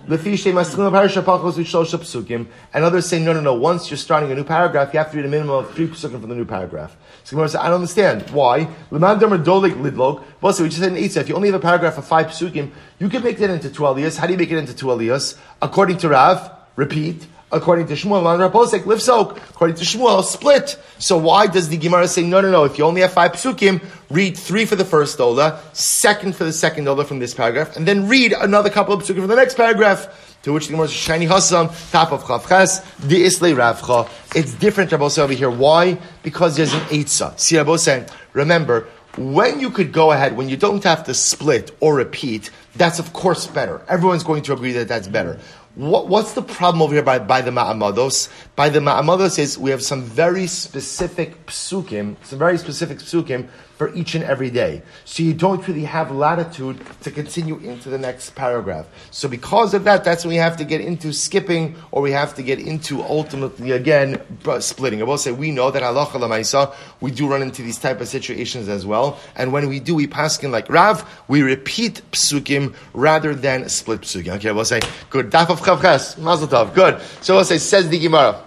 [2.73, 5.17] and others say, no, no, no, once you're starting a new paragraph, you have to
[5.17, 6.95] read a minimum of three psukim from the new paragraph.
[7.23, 8.29] So Gemara says, I don't understand.
[8.29, 8.67] Why?
[8.91, 12.69] Also, we just said in Eitzah, if you only have a paragraph of five psukim,
[12.99, 14.17] you can make that into two aliyahs.
[14.17, 15.37] How do you make it into two aliyahs?
[15.59, 17.25] According to Rav, repeat.
[17.51, 19.37] According to Shmuel, on Raposek, Livsok.
[19.51, 20.77] According to Shmuel, split.
[20.97, 23.81] So why does the Gemara say, no, no, no, if you only have five psukim,
[24.09, 27.87] read three for the first Ola, second for the second Ola from this paragraph, and
[27.87, 30.33] then read another couple of psukim for the next paragraph.
[30.43, 34.07] To which the Gemara says, Shiny Hassam, top of Chavches, the Islay Ravcha.
[34.35, 35.49] It's different, Rabbosai, over here.
[35.49, 35.97] Why?
[36.21, 37.39] Because there's an Eitzah.
[37.39, 38.87] See, Rabbosai, remember,
[39.17, 43.13] when you could go ahead, when you don't have to split or repeat, that's of
[43.13, 43.81] course better.
[43.87, 45.39] Everyone's going to agree that that's better.
[45.75, 48.29] What, what's the problem over here by, by the Ma'amados?
[48.55, 53.93] By the Ma'amados is we have some very specific psukim, some very specific psukim for
[53.93, 54.81] each and every day.
[55.03, 58.87] So you don't really have latitude to continue into the next paragraph.
[59.11, 62.35] So because of that, that's when we have to get into skipping or we have
[62.35, 64.21] to get into ultimately again
[64.59, 65.01] splitting.
[65.01, 68.07] I will say we know that halacha lamaisa, we do run into these type of
[68.07, 69.19] situations as well.
[69.35, 74.01] And when we do, we pass in like Rav, we repeat psukim rather than split
[74.01, 74.35] psukim.
[74.35, 75.31] Okay, we'll say, good.
[75.31, 76.73] Daf of chavches, mazel tov.
[76.73, 77.01] Good.
[77.21, 78.41] So we'll say, says the Gemara.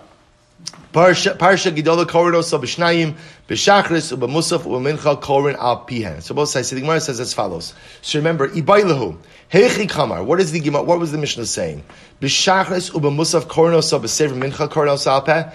[0.92, 3.14] Parsha Gidola Korin so b'shnayim
[3.48, 6.22] b'shachris u'b'musaf u'mincha Korin al pihen.
[6.22, 6.70] So both sides.
[6.70, 7.74] The Gemara says as follows.
[8.02, 9.16] So remember, ibaylahu
[9.50, 10.22] heichi kamar.
[10.22, 10.82] What is the Gemara?
[10.82, 11.82] What was the Mishnah saying?
[12.20, 15.50] B'shachris u'b'musaf Korin so b'sever mincha Korin al peh.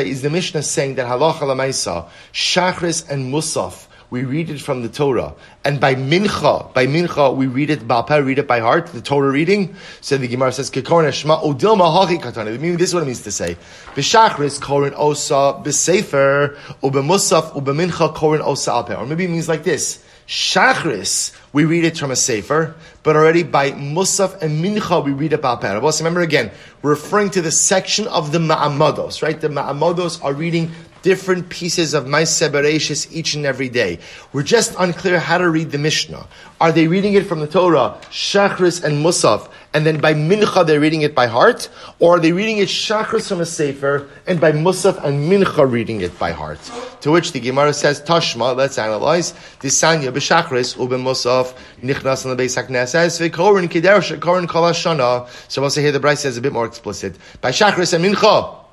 [0.00, 4.88] Is the Mishnah saying that halacha lamaisa shachris and musaf we read it from the
[4.88, 9.00] Torah, and by mincha, by mincha, we read it balpeh, read it by heart, the
[9.00, 9.74] Torah reading.
[10.00, 13.22] So the Gemara says, "Kekorin Shema Odilma Hachi Katana." Meaning, this is what it means
[13.22, 13.56] to say:
[13.94, 18.98] B'shachris Korin Osa B'sefer Ubemusaf Ubemincha Korin Osa Alpeh.
[18.98, 23.42] Or maybe it means like this: Shachris, we read it from a sefer, but already
[23.42, 25.82] by Musaf and Mincha we read it Balpeh.
[25.82, 26.50] Also, remember again,
[26.82, 29.38] we're referring to the section of the Ma'amados, right?
[29.40, 30.72] The Ma'amados are reading
[31.04, 33.98] different pieces of Maaseh Bereshis each and every day.
[34.32, 36.26] We're just unclear how to read the Mishnah.
[36.62, 40.80] Are they reading it from the Torah, Shachris and Musaf, and then by Mincha they're
[40.80, 41.68] reading it by heart?
[41.98, 46.00] Or are they reading it Shachris from a Sefer, and by Musaf and Mincha reading
[46.00, 46.60] it by heart?
[47.02, 52.42] To which the Gemara says, Tashma, let's analyze, Disanya b'Shachris ube Musaf, Nichnas on the
[52.42, 54.72] Beis HaKnesses, v'korin kider korin kol.
[55.48, 57.16] So I'll say here the Braisa says a bit more explicit.
[57.42, 58.63] By Shachris and Mincha,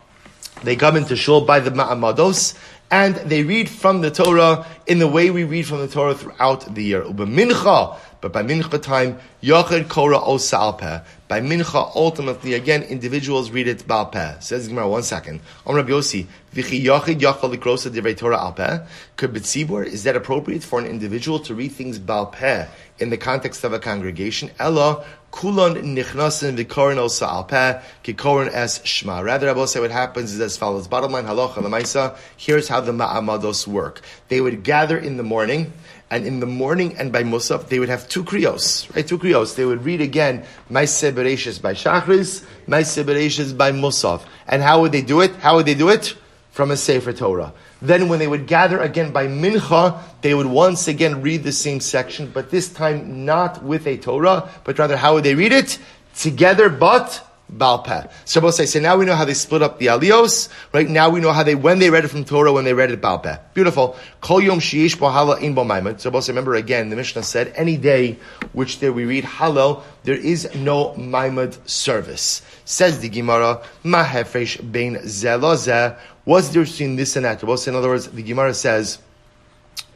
[0.64, 2.58] they come into shul by the Ma'amados,
[2.92, 6.76] and they read from the Torah in the way we read from the Torah throughout
[6.76, 7.06] the year.
[7.10, 11.04] But by mincha time, Yachid Korah Osa Alpeh.
[11.28, 14.44] By mincha, ultimately, again, individuals read it Balpeh.
[14.44, 15.40] Says Gemara, one second.
[15.66, 18.86] Om Rabbi Yossi, Vichi Yachid Yachal Likrosa Divrei Torah Alpeh.
[19.16, 22.68] Could B'tzibur, is that appropriate for an individual to read things Balpeh
[23.00, 24.52] in the context of a congregation?
[24.60, 29.24] Ella, Kulon nichnasin v'korin osa alpeh kikorin es shma.
[29.24, 30.88] Rather, I will say what happens is as follows.
[30.88, 32.18] Bottom line, halacha lemaisa.
[32.38, 34.02] Here's how the ma'amados work.
[34.28, 35.74] They would gather in the morning
[36.12, 39.08] and in the morning and by Musaf, they would have two krios, right?
[39.08, 39.56] Two krios.
[39.56, 44.22] They would read again, Maaseh Bereshis by Shachris, Maaseh Bereshis by Musaf.
[44.46, 45.34] And how would they do it?
[45.38, 46.14] How would they do it?
[46.52, 47.54] From a Sefer Torah.
[47.82, 51.80] Then when they would gather again by Mincha, they would once again read the same
[51.80, 55.80] section, but this time not with a Torah, but rather how would they read it?
[56.16, 58.10] Together, but Balpeh.
[58.26, 60.88] So both say, so now we know how they split up the alios, right?
[60.88, 63.02] Now we know how they, when they read it from Torah, when they read it
[63.02, 63.40] Balpeh.
[63.54, 63.98] Beautiful.
[64.22, 66.00] Kol yom sheyesh bo in.
[66.00, 68.18] So both remember again, the Mishnah said, any day
[68.54, 72.42] which there we read Hallel, there is no maimad service.
[72.66, 75.98] Says the Gemara, ma hefresh bein zelozeh.
[76.24, 77.42] What's the difference between this and that?
[77.44, 79.00] in other words, the Gemara says,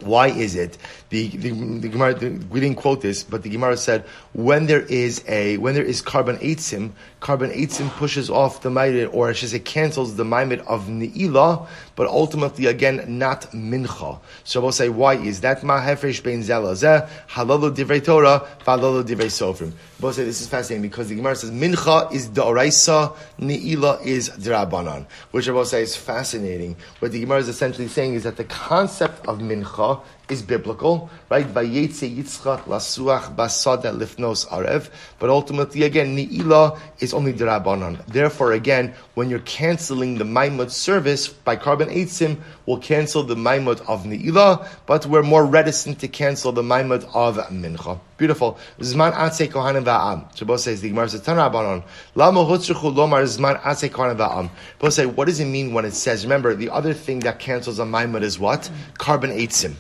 [0.01, 0.77] why is it
[1.15, 1.49] the, the,
[1.80, 5.58] the Gemara, the, we didn't quote this, but the Gemara said when there is a
[5.58, 9.60] when there is korban eitzim, korban eitzim pushes off the ma'id, or I should say
[9.60, 14.19] cancels the ma'id of ne'ilah, but ultimately again not mincha.
[14.43, 19.71] So we'll say why is that ma'hefresh bein zelazeh halalu divrei Torah v'halalu divrei sofrim.
[20.01, 25.06] We'll say this is fascinating because the Gemara says mincha is da'oraisa, ne'ilah is drabanan,
[25.32, 26.75] which I will say is fascinating.
[26.99, 31.45] What the Gemara is essentially saying is that the concept of mincha is biblical, right?
[31.45, 34.89] Vayetze Yitzchak lasuach basada lifnos arev.
[35.19, 38.05] But ultimately, again, ni'ila is only derabanan.
[38.07, 43.81] Therefore, again, when you're canceling the maimut service by korban eitzim, we'll cancel the maimut
[43.87, 47.99] of ni'ila, but we're more reticent to cancel the maimut of mincha.
[48.17, 48.57] Beautiful.
[48.79, 50.35] Zman atse kohanim va'am.
[50.37, 51.83] Shabbos says the Gemara says Tanabanon.
[52.15, 54.49] Lama hutzruchu lomar zman atse kohanim va'am.
[54.79, 56.23] Shabbos say, what does it mean when it says?
[56.23, 58.69] Remember, the other thing that cancels a maimut is what?
[58.97, 59.75] Korban eitzim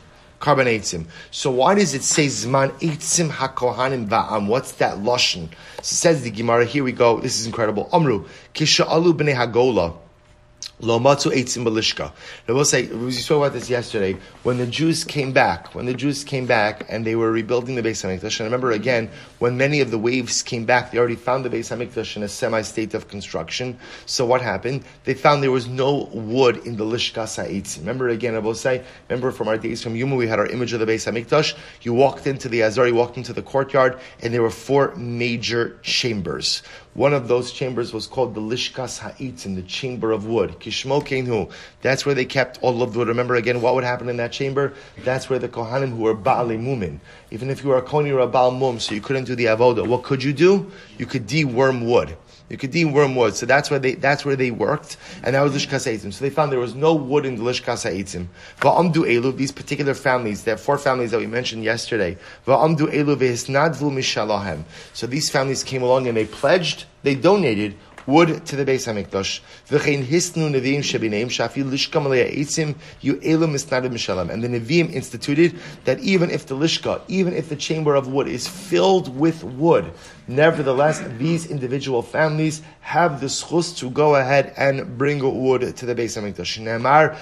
[0.45, 1.05] korban eitzim.
[1.31, 4.47] So why does it say zman eitzim hakohanim va'am?
[4.47, 5.49] What's that lashon?
[5.81, 6.65] Says the Gemara.
[6.65, 7.19] Here we go.
[7.19, 7.89] This is incredible.
[7.91, 9.93] Amru kisha alu b'nei hagola.
[10.81, 12.11] Lo matzu eitzim balishka.
[12.49, 14.17] I will say, we spoke about this yesterday.
[14.43, 17.81] When the Jews came back, when the Jews came back and they were rebuilding the
[17.81, 19.09] Beis Hamikdash, and remember again,
[19.39, 22.27] when many of the waves came back, they already found the Beis Hamikdash in a
[22.27, 23.79] semi-state of construction.
[24.05, 24.83] So what happened?
[25.05, 27.79] They found there was no wood in the lishka ha'eitzim.
[27.79, 30.73] Remember again, I will say, remember from our days from Yuma, we had our image
[30.73, 31.55] of the Beis Hamikdash.
[31.83, 35.79] You walked into the Azar, you walked into the courtyard, and there were four major
[35.83, 36.63] chambers.
[36.95, 40.55] One of those chambers was called the Lishkas Ha'itzim, the chamber of wood.
[40.61, 41.51] Kishmo Kenhu.
[41.81, 43.09] That's where they kept all of the wood.
[43.09, 44.73] Remember again what would happen in that chamber?
[45.03, 46.99] That's where the Kohanim who were Ba'ali Mumin.
[47.31, 49.43] Even if you were a you were a Baal Mum, so you couldn't do the
[49.43, 49.85] Avoda.
[49.85, 50.71] What could you do?
[50.97, 52.15] You could deworm wood.
[52.49, 53.35] You could deem wormwood.
[53.35, 56.13] So that's where they that's where they worked, and that was lishkas eitzim.
[56.13, 58.27] So they found there was no wood in the lishkas eitzim.
[58.59, 62.17] Va'amdu elu these particular families, there are four families that we mentioned yesterday.
[62.45, 64.63] Va'amdu elu vehisnadvu mishalahem.
[64.93, 67.75] So these families came along and they pledged, they donated
[68.05, 69.41] wood to the Beis Hamikdash.
[73.01, 73.13] You.
[73.15, 78.27] And the neviim instituted that even if the lishka, even if the chamber of wood
[78.27, 79.91] is filled with wood,
[80.27, 85.95] nevertheless these individual families have the schus to go ahead and bring wood to the
[85.95, 86.65] Beis Hamikdash.
[86.65, 87.15] Al.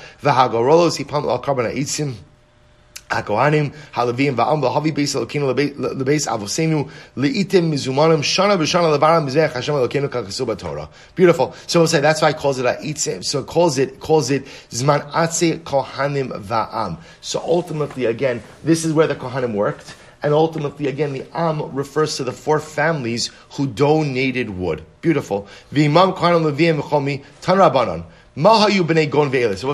[3.09, 9.75] HaKohanim, Halavim, Va'am, V'havi Beis Elokeinu, Lebeis Avosenu, Le'itim, Mizumanim, Shana B'Shana Levaram, Mizeh, Hashem
[9.75, 10.89] Elokeinu, Kakasu Torah.
[11.15, 11.53] Beautiful.
[11.67, 13.23] So we'll say, that's why it calls it A'itzim.
[13.23, 16.97] So it calls it, calls it Zman Atze Kohanim Va'am.
[17.21, 19.95] So ultimately, again, this is where the Kohanim worked.
[20.23, 24.85] And ultimately, again, the Am refers to the four families who donated wood.
[25.01, 25.49] Beautiful.
[25.69, 26.15] So we'll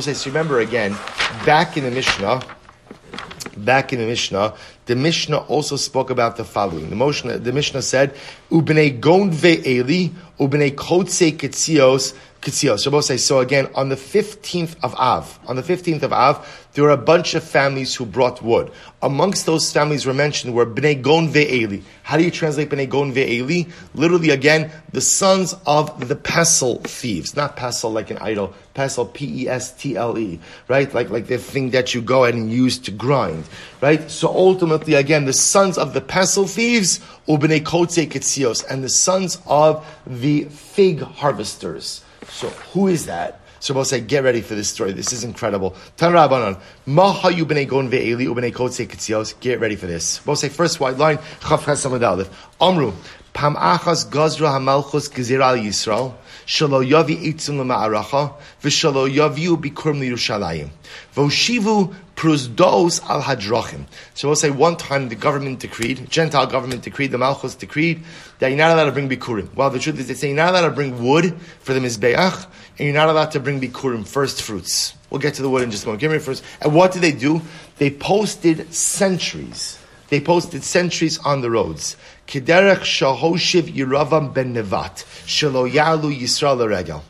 [0.01, 0.97] say, so remember again,
[1.45, 2.41] back in the Mishnah,
[3.65, 4.53] back in the Mishnah,
[4.85, 6.89] the Mishnah also spoke about the following.
[6.89, 8.15] The, Mishnah, the Mishnah said,
[8.49, 14.93] "Ubnei gondve eli, ubnei kotse ketzios ketzios." So say so again on the fifteenth of
[14.95, 15.39] Av.
[15.47, 18.71] On the fifteenth of Av, there were a bunch of families who brought wood.
[19.01, 21.81] Amongst those families were mentioned were Bnei Gon Ve'eli.
[22.03, 23.69] How do you translate Bnei Gon Ve'eli?
[23.95, 27.35] Literally, again, the sons of the pestle thieves.
[27.35, 28.53] Not pestle like an idol.
[28.75, 30.39] Pestle, P-E-S-T-L-E.
[30.67, 30.93] Right?
[30.93, 33.45] Like, like the thing that you go and use to grind.
[33.81, 34.09] Right?
[34.09, 39.39] So ultimately, again, the sons of the pestle thieves, Ubnei Kotze Ketzios, and the sons
[39.47, 42.03] of the fig harvesters.
[42.27, 43.41] So who is that?
[43.61, 44.93] So we'll say, get ready for this story.
[44.93, 45.75] This is incredible.
[45.97, 49.37] Tan Rabbanon, Mahayu b'nei gon ve'eli u'b'nei kotze ketzios.
[49.41, 50.25] Get ready for this.
[50.25, 51.85] We'll say, first white line, Chav Ches
[52.61, 52.93] Amru,
[53.33, 56.13] Pam achas gazra hamalchus gezir al Yisrael,
[56.45, 60.69] shalo yavi itzim lema'aracha, v'shalo yaviu bikurim liyushalayim.
[61.13, 63.85] Voshivu pruzdos al hadrachim.
[64.13, 68.03] So we'll say one time the government decreed, Gentile government decreed, the Malchus decreed,
[68.39, 69.53] that you're not allowed to bring bikurim.
[69.55, 72.45] Well, the truth is they say you're not allowed to bring wood for the Mizbeach,
[72.77, 74.95] and you're not allowed to bring bikurim, first fruits.
[75.09, 76.01] We'll get to the wood in just a moment.
[76.01, 76.43] Give me first.
[76.59, 77.41] And what did they do?
[77.77, 79.79] They posted sentries.
[80.09, 81.95] They posted sentries on the roads.
[82.27, 85.05] Kiderech shahoshiv Yeravam ben Nevat.
[85.25, 87.01] Shelo yalu Yisrael regel.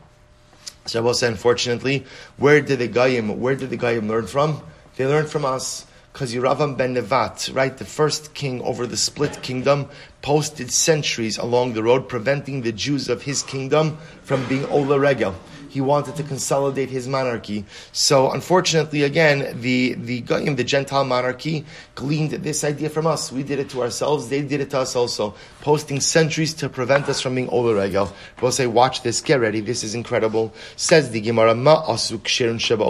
[0.85, 2.05] Shabbos said, unfortunately,
[2.37, 4.61] where did the Goyim, where did the Goyim learn from?
[4.99, 9.41] They learned from us because Yeravam ben Nevat, right, the first king over the split
[9.41, 9.87] kingdom,
[10.21, 15.35] posted sentries along the road, preventing the Jews of his kingdom from being Ola Regel.
[15.69, 17.65] He wanted to consolidate his monarchy.
[17.91, 21.65] So, unfortunately, again, the the Goyim, the Gentile monarchy,
[21.95, 23.31] gleaned this idea from us.
[23.31, 24.29] We did it to ourselves.
[24.29, 28.11] They did it to us also, posting sentries to prevent us from being Ola Regel.
[28.41, 29.61] We'll say, watch this, get ready.
[29.61, 30.53] This is incredible.
[30.75, 32.83] Says the Gemara, Ma asuk sheba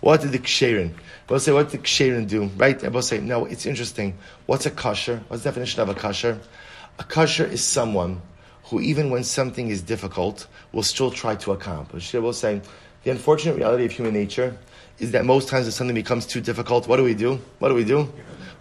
[0.00, 0.94] What did the ksherin?
[1.28, 2.50] We'll say, what did ksherin do?
[2.56, 2.82] Right?
[2.82, 4.18] And we'll say, no, it's interesting.
[4.46, 5.22] What's a kosher?
[5.28, 6.38] What's the definition of a kosher?
[6.98, 8.20] A kosher is someone
[8.72, 12.12] who, even when something is difficult, will still try to accomplish.
[12.14, 12.62] We'll say,
[13.04, 14.56] the unfortunate reality of human nature
[14.98, 17.38] is that most times if something becomes too difficult, what do we do?
[17.58, 18.10] What do we do?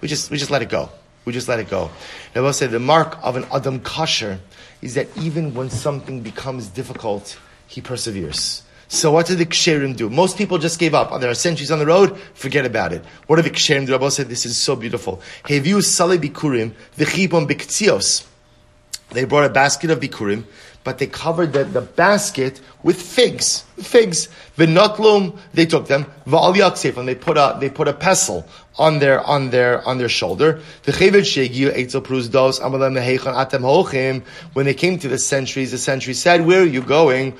[0.01, 0.89] We just, we just let it go.
[1.23, 1.89] We just let it go.
[2.35, 4.39] And we'll say the mark of an Adam Kasher
[4.81, 8.63] is that even when something becomes difficult, he perseveres.
[8.89, 10.09] So what did the ksherim do?
[10.09, 11.17] Most people just gave up.
[11.21, 13.05] There are centuries on the road, forget about it.
[13.27, 13.93] What did the ksherim do?
[13.93, 15.21] Rabbi said, this is so beautiful.
[15.45, 18.27] Heviu sale bikurim, v'chibon biktsios.
[19.11, 20.45] They brought a basket of bikurim,
[20.83, 23.63] but they covered the, the basket with figs.
[23.77, 24.29] Figs.
[24.57, 26.05] V'notlum, they took them.
[26.25, 28.47] Yaksef, and they put a, they put a pestle
[28.79, 30.61] on their, on their, on their shoulder.
[30.85, 30.95] When
[34.65, 37.37] they came to the sentries, the sentry said, where are you going?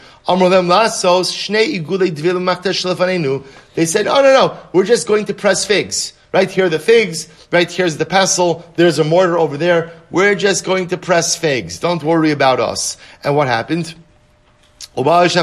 [3.74, 6.13] They said, oh no, no, we're just going to press figs.
[6.34, 9.91] Right here the figs, right here's the pestle, there's a mortar over there.
[10.09, 11.79] We're just going to press figs.
[11.79, 12.97] Don't worry about us.
[13.23, 13.93] And what happened?
[14.93, 15.39] Once they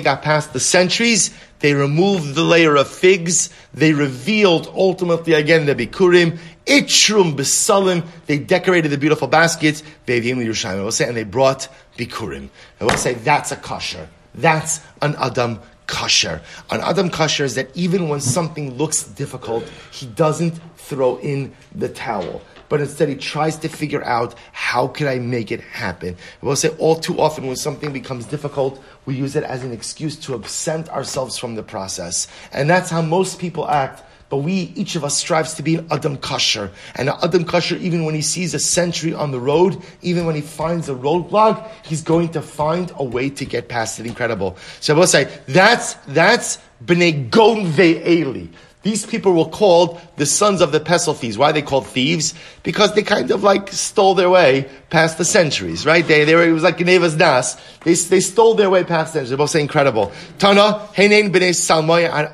[0.00, 3.50] got past the sentries, they removed the layer of figs.
[3.74, 6.38] They revealed ultimately again the bikurim.
[6.66, 8.06] Itchrum besalim.
[8.26, 9.82] They decorated the beautiful baskets.
[10.08, 12.48] And they brought bikurim.
[12.80, 14.08] I will say that's a kosher.
[14.34, 15.60] That's an adam
[15.92, 16.40] kosher.
[16.70, 21.88] An adam kasher is that even when something looks difficult, he doesn't throw in the
[21.88, 26.16] towel but instead he tries to figure out how can I make it happen.
[26.40, 30.16] we'll say all too often when something becomes difficult, we use it as an excuse
[30.20, 32.28] to absent ourselves from the process.
[32.50, 34.02] And that's how most people act.
[34.32, 36.70] But we, each of us strives to be an Adam Kasher.
[36.94, 40.34] And an Adam Kasher, even when he sees a sentry on the road, even when
[40.34, 44.06] he finds a roadblock, he's going to find a way to get past it.
[44.06, 44.56] Incredible.
[44.80, 48.48] So I will say, that's, that's B'nai Gon Ve'eli.
[48.82, 51.36] These people were called the sons of the pestle thieves.
[51.36, 52.32] Why are they called thieves?
[52.62, 56.06] Because they kind of like stole their way past the centuries, right?
[56.06, 57.56] They, they were, it was like Genevas Das.
[57.84, 59.28] They, they stole their way past the centuries.
[59.28, 60.10] They're both saying incredible.
[60.38, 62.32] Tana, Henein b'nei Salmai,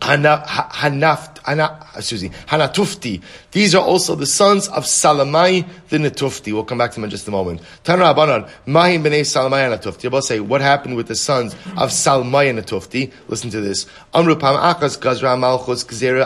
[0.00, 3.22] Hanaft, Hana, excuse me, Hanatufti.
[3.52, 6.52] These are also the sons of Salamai the Natufti.
[6.52, 7.60] We'll come back to them in just a moment.
[7.84, 10.12] Tanra Abanan, Mahim b'nei Salamai Natufti.
[10.12, 13.12] I'll say, what happened with the sons of Salamai Natufti?
[13.28, 13.86] Listen to this.
[14.14, 16.24] Akas Gazra Malchus Gzera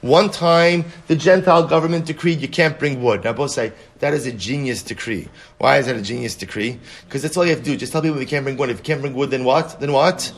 [0.00, 3.24] One time, the Gentile government decreed you can't bring wood.
[3.24, 5.28] Now, both say, that is a genius decree.
[5.58, 6.78] Why is that a genius decree?
[7.04, 7.76] Because that's all you have to do.
[7.76, 8.70] Just tell people we can't bring wood.
[8.70, 9.78] If you can't bring wood, then what?
[9.78, 10.32] Then what?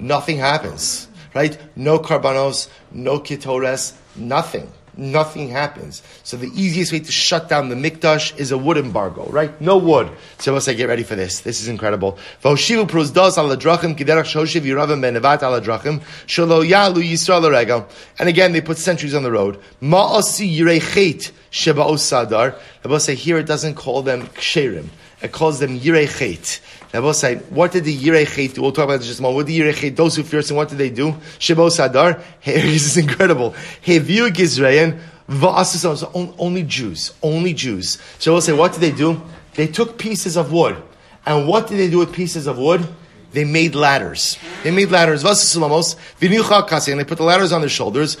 [0.00, 1.08] Nothing happens.
[1.34, 1.58] Right?
[1.74, 4.70] No korbanos, no ketores, nothing.
[4.96, 6.02] Nothing happens.
[6.22, 9.60] So the easiest way to shut down the mikdash is a wood embargo, right?
[9.60, 10.08] No wood.
[10.38, 11.40] So let's say, get ready for this.
[11.40, 12.16] This is incredible.
[12.44, 17.88] Voshivu pruzdos ala drachim kiderach shoshiv yiravim benevat ala drachim shalo yalu.
[18.20, 19.60] And again, they put sentries on the road.
[19.82, 22.56] Ma'asi yirechet sheba osadar.
[22.82, 24.86] The say here it doesn't call them ksherim.
[25.22, 26.60] It calls them yirechet.
[26.94, 28.62] Now both say, what did the Yirei do?
[28.62, 29.38] We'll talk about this just a moment.
[29.38, 31.10] What did the Yirei those who fear sin, what did they do?
[31.40, 33.50] Shebo Sadar, this is incredible.
[33.84, 37.98] Heviu Gizrayan, so only Jews, only Jews.
[38.20, 39.20] So we'll say, what did they do?
[39.54, 40.80] They took pieces of wood.
[41.26, 42.86] And what did they do with pieces of wood?
[43.32, 44.38] They made ladders.
[44.62, 45.24] They made ladders.
[45.24, 48.16] And they put the ladders on their shoulders.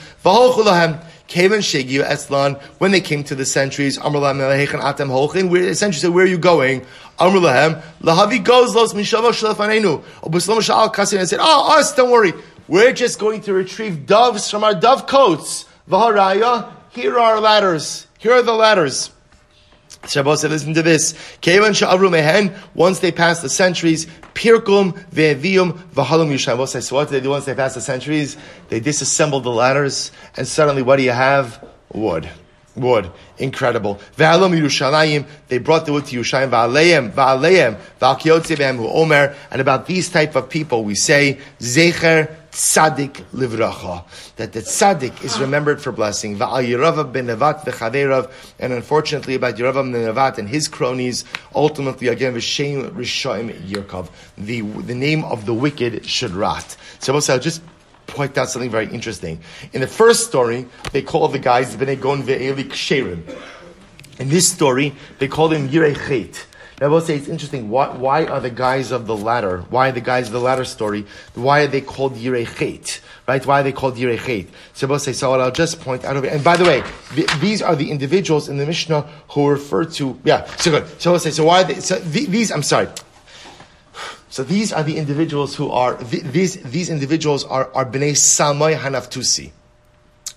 [1.28, 6.10] Kavan Shegiu Eslan, when they came to the sentries, Amrlam Atem Holchin, where essentially said,
[6.10, 6.84] Where are you going?
[7.18, 10.02] Amrlahem, Lahavi goes los Mishava Shalafanenu.
[10.22, 12.32] Obuslam Shal Kasin and said, Oh, us, don't worry.
[12.66, 15.66] We're just going to retrieve doves from our dove coats.
[15.88, 18.06] Vaharaya, here are our ladders.
[18.18, 19.10] Here are the ladders.
[20.08, 21.14] Shabbos said, listen to this.
[21.40, 26.66] Kevan sha'avru mehen, once they pass the centuries, pirkum ve'evium v'halum yushav.
[26.68, 28.36] said, so what did they do once they pass the centuries?
[28.68, 31.64] They disassembled the ladders, and suddenly what do you have?
[31.92, 32.28] Wood.
[32.76, 33.10] Wood.
[33.38, 34.00] Incredible.
[34.16, 37.12] Ve'halum Yerushalayim, they brought the wood to Yerushalayim,
[38.76, 44.04] hu omer, and about these type of people we say, zecher tzaddik livracha.
[44.36, 46.36] That the tzaddik is remembered for blessing.
[46.36, 47.64] Va'al Yerava ben Nevat
[48.58, 54.08] and unfortunately about Yerava ben Nevat and his cronies, ultimately again, v'shem rishoim yirkov.
[54.36, 56.76] The, the name of the wicked should rot.
[56.98, 57.62] So just
[58.06, 59.40] point out something very interesting.
[59.72, 63.22] In the first story, they call the guys Bnei Gon ve'eli ksherim.
[64.18, 66.46] In this story, they call them Yirei Chet.
[66.80, 67.70] I will say it's interesting.
[67.70, 69.60] Why, why, are the guys of the latter?
[69.70, 71.06] Why are the guys of the latter story?
[71.34, 73.00] Why are they called Yirei Chet?
[73.28, 73.44] Right?
[73.46, 74.52] Why are they called Yirei Chet?
[74.72, 76.32] So I will say, so I'll just point out of it.
[76.32, 76.82] And by the way,
[77.14, 81.00] th- these are the individuals in the Mishnah who refer to, yeah, so good.
[81.00, 82.88] So I will say, so why are they, so th- these, I'm sorry.
[84.34, 89.52] So these are the individuals who are, these, these individuals are, are Bnei Salmai Hanaftusi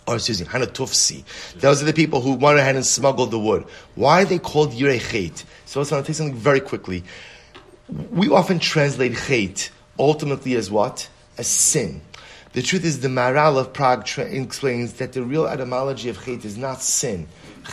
[0.05, 1.23] or excuse me, Hanatufsi.
[1.59, 3.65] Those are the people who went ahead and smuggled the wood.
[3.95, 5.43] Why are they called Yirei Chet?
[5.65, 7.05] So let's take something very quickly.
[8.11, 11.09] We often translate Chet ultimately as what?
[11.39, 12.01] As sin.
[12.53, 16.45] The truth is, the Maharal of Prague tra- explains that the real etymology of Chet
[16.45, 17.27] is not sin.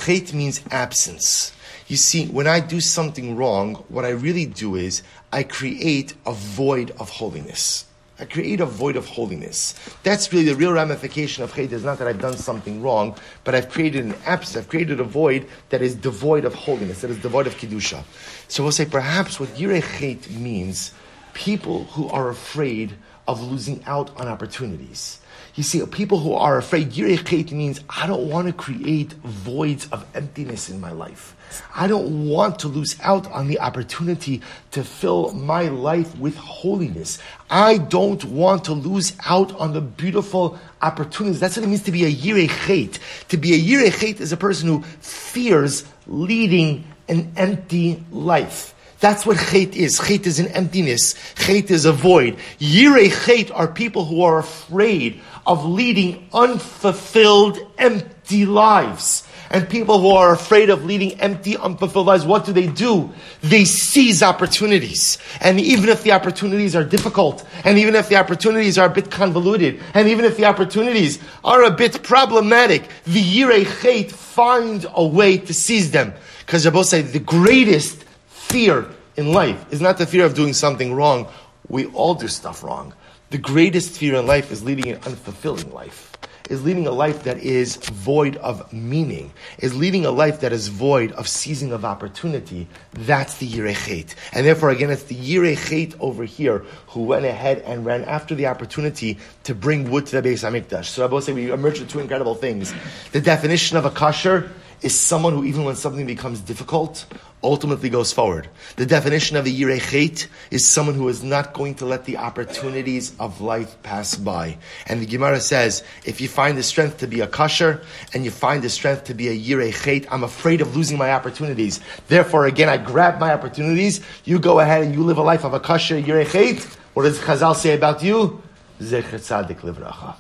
[0.06, 1.52] Chet means absence.
[1.86, 5.02] You see, when I do something wrong, what I really do is
[5.34, 7.86] I create a void of holiness.
[8.20, 9.74] I create a void of holiness.
[10.04, 11.72] That's really the real ramification of chet.
[11.72, 14.56] Is not that I've done something wrong, but I've created an absence.
[14.56, 18.04] I've created a void that is devoid of holiness, that is devoid of kedusha.
[18.46, 20.92] So we'll say perhaps what yirei means:
[21.32, 22.94] people who are afraid
[23.26, 25.18] of losing out on opportunities.
[25.56, 30.04] You see, people who are afraid, Yirei means I don't want to create voids of
[30.14, 31.33] emptiness in my life.
[31.74, 34.42] I don't want to lose out on the opportunity
[34.72, 37.18] to fill my life with holiness.
[37.50, 41.40] I don't want to lose out on the beautiful opportunities.
[41.40, 42.98] That's what it means to be a Yirei
[43.28, 48.74] To be a Yirei is a person who fears leading an empty life.
[49.00, 50.00] That's what chait is.
[50.00, 51.14] Chait is an emptiness.
[51.34, 52.38] Chait is a void.
[52.58, 59.23] Yirei chait are people who are afraid of leading unfulfilled, empty lives.
[59.50, 63.10] And people who are afraid of leading empty, unfulfilled lives, what do they do?
[63.42, 65.18] They seize opportunities.
[65.40, 69.10] And even if the opportunities are difficult, and even if the opportunities are a bit
[69.10, 75.04] convoluted, and even if the opportunities are a bit problematic, the Yirei Chet find a
[75.04, 76.14] way to seize them.
[76.40, 78.86] Because Rabbi say the greatest fear
[79.16, 81.28] in life is not the fear of doing something wrong.
[81.68, 82.94] We all do stuff wrong.
[83.30, 86.13] The greatest fear in life is leading an unfulfilling life.
[86.50, 89.32] Is leading a life that is void of meaning.
[89.58, 92.68] Is leading a life that is void of seizing of opportunity.
[92.92, 94.14] That's the Yirechet.
[94.32, 98.46] And therefore, again, it's the Yirechet over here who went ahead and ran after the
[98.46, 100.84] opportunity to bring wood to the Beis Hamikdash.
[100.84, 102.74] So I both say we emerge with two incredible things.
[103.12, 104.50] The definition of a kasher
[104.82, 107.06] is someone who, even when something becomes difficult,
[107.44, 108.48] ultimately goes forward.
[108.76, 113.14] The definition of a Yirei is someone who is not going to let the opportunities
[113.20, 114.56] of life pass by.
[114.86, 117.84] And the Gemara says, if you find the strength to be a kasher
[118.14, 121.80] and you find the strength to be a Yirei I'm afraid of losing my opportunities.
[122.08, 124.00] Therefore, again, I grab my opportunities.
[124.24, 126.64] You go ahead and you live a life of a kasher Yirei
[126.94, 128.42] What does Chazal say about you?
[128.80, 130.16] Zecher tzadik livracha.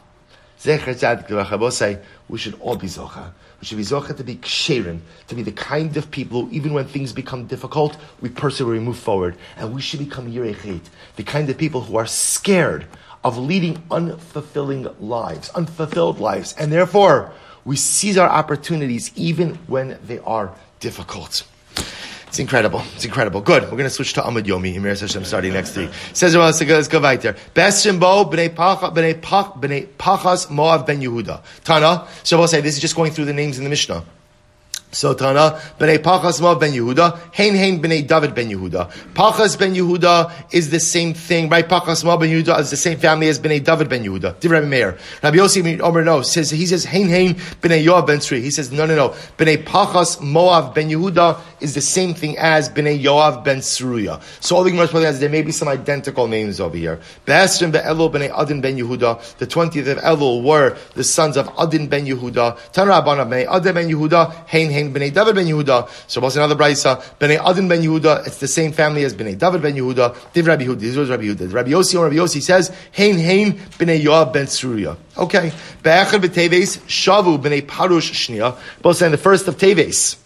[0.60, 2.00] Zecher tzadik livracha.
[2.28, 3.32] we should all be zocha.
[3.64, 6.84] Should be zocha to be ksherin, to be the kind of people who, even when
[6.84, 9.36] things become difficult, we persevere, we move forward.
[9.56, 10.80] And we should become yirei
[11.16, 12.86] the kind of people who are scared
[13.24, 16.54] of leading unfulfilling lives, unfulfilled lives.
[16.58, 17.32] And therefore,
[17.64, 21.44] we seize our opportunities even when they are difficult.
[22.34, 22.82] It's incredible.
[22.96, 23.42] It's incredible.
[23.42, 23.62] Good.
[23.62, 24.74] We're going to switch to Amud Yomi.
[24.74, 25.88] Emir Hashem starting next week.
[26.14, 27.36] Says go, let's go right there.
[27.54, 31.40] Best Bo b'nei Pachas Moav ben Yehuda.
[31.62, 32.08] Tana.
[32.24, 34.02] So we'll say this is just going through the names in the Mishnah.
[34.94, 38.90] So Tana, Bnei Pachas Ma ben Yehuda, Hein Hein Bnei David ben Yehuda.
[39.12, 41.68] Pachas ben Yehuda is the same thing, right?
[41.68, 44.38] Pachas Ma ben Yehuda is the same family as Bnei David ben Yehuda.
[44.38, 44.96] Div Rabbi Meir.
[45.22, 48.40] Rabbi Yossi Omer no, says, he says Hein Hein Bnei Yoav ben Sri.
[48.40, 49.08] He says, no, no, no.
[49.36, 54.22] Bnei Pachas Moav ben Yehuda is the same thing as Bnei Yoav ben Sruya.
[54.40, 57.00] So all the Gemara has, there may be some identical names over here.
[57.26, 59.38] Be'esrim be'elul Bnei Adin ben Yehuda.
[59.38, 62.58] The 20th of Elul were the sons of Adin ben Yehuda.
[62.72, 65.88] Tanrabana Bnei Adin ben Yehuda, Hein Hein Bnei David ben Yehuda.
[66.08, 67.00] So what's another braisa?
[67.18, 68.26] Bnei Adin ben Yehuda.
[68.26, 70.32] It's the same family as Bnei David ben Yehuda.
[70.32, 70.80] Div Rabbi Yehuda.
[70.80, 71.52] This was Rabbi Yehuda.
[71.52, 74.96] Rabbi Yossi or Rabbi Yossi says Hein Hein Bnei Yoav ben Surya.
[75.16, 75.52] Okay.
[75.82, 78.56] Be'echad b'teves Shavu Bnei Parush Shnia.
[78.82, 80.16] Both saying the first of Teves.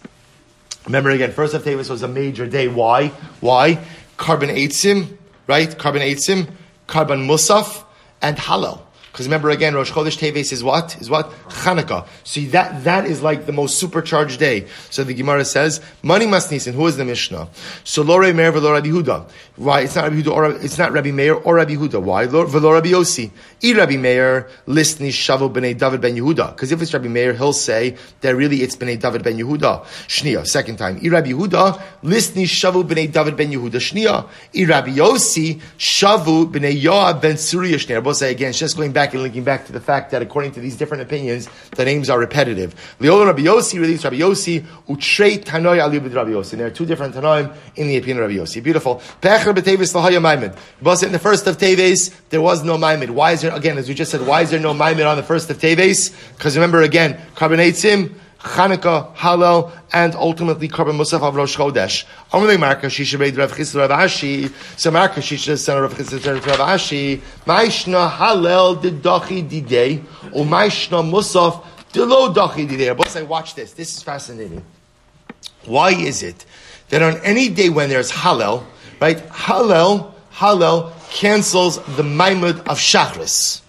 [0.85, 2.67] Remember again, first of Teves was a major day.
[2.67, 3.07] Why?
[3.41, 3.79] Why?
[4.17, 5.69] Korban Eitzim, right?
[5.69, 6.49] Korban Eitzim,
[6.87, 7.83] Korban Musaf,
[8.21, 8.81] and Hallel.
[9.11, 10.99] Because remember again, Rosh Chodesh Teves is what?
[11.01, 11.31] Is what?
[11.49, 12.07] Chanukah.
[12.23, 14.67] So that, that is like the most supercharged day.
[14.89, 17.47] So the Gemara says, Mani Masnisin, who is the Mishnah?
[17.83, 19.29] So Lore Meir v'lo Rabbi Huda.
[19.55, 19.81] Why?
[19.81, 22.01] It's not Rabbi Huda or, it's not Rabbi Meir or Rabbi Huda.
[22.01, 22.27] Why?
[22.27, 23.31] V'lo Rabbi Yossi.
[23.63, 26.51] I Rabbi Meir, listni shavu b'nei David ben Yehuda.
[26.51, 29.83] Because if it's Rabbi Meir, he'll say that really it's b'nei David ben Yehuda.
[30.07, 30.99] Shnia, second time.
[31.03, 33.79] I Rabbi Yehuda, listni shavu b'nei David ben Yehuda.
[33.79, 34.29] Shnia.
[34.55, 37.77] I Rabbi Yossi, shavu b'nei Yoav ben Surya.
[37.77, 38.03] Shnia.
[38.03, 40.51] Both say again, just going back back and linking back to the fact that according
[40.51, 41.47] to these different opinions,
[41.77, 42.75] the names are repetitive.
[42.99, 46.51] Leola Rabbi Yossi released Rabbi Yossi, Utrei Tanoi Ali Rabbi Yossi.
[46.53, 48.61] And there are two different Tanoim in the opinion of Rabbi Yossi.
[48.61, 48.95] Beautiful.
[49.21, 50.53] Pecher b'tevis lahaya maimed.
[50.81, 53.09] But in the first of Teves, there was no maimed.
[53.09, 55.23] Why is there, again, as we just said, why is there no maimed on the
[55.23, 56.13] first of Teves?
[56.35, 57.85] Because remember again, carbonates
[58.39, 62.05] Chanukah, Hallel, and ultimately Korban Musaf of Rosh Chodesh.
[62.31, 66.33] Only Mar Kashisha Reid Rav Chisda Rav Ashi, so Mar Kashisha son of Rav Chisda
[66.45, 72.95] Rav Ashi, Maishna Hallel did Dachi Didei, or Maishna Musaf Dilo Dachi Didei.
[72.95, 73.73] Both say, watch this.
[73.73, 74.63] This is fascinating.
[75.65, 76.45] Why is it
[76.89, 78.63] that on any day when there's Hallel,
[79.01, 83.61] right, Hallel, Hallel cancels the Maimud of Shachris.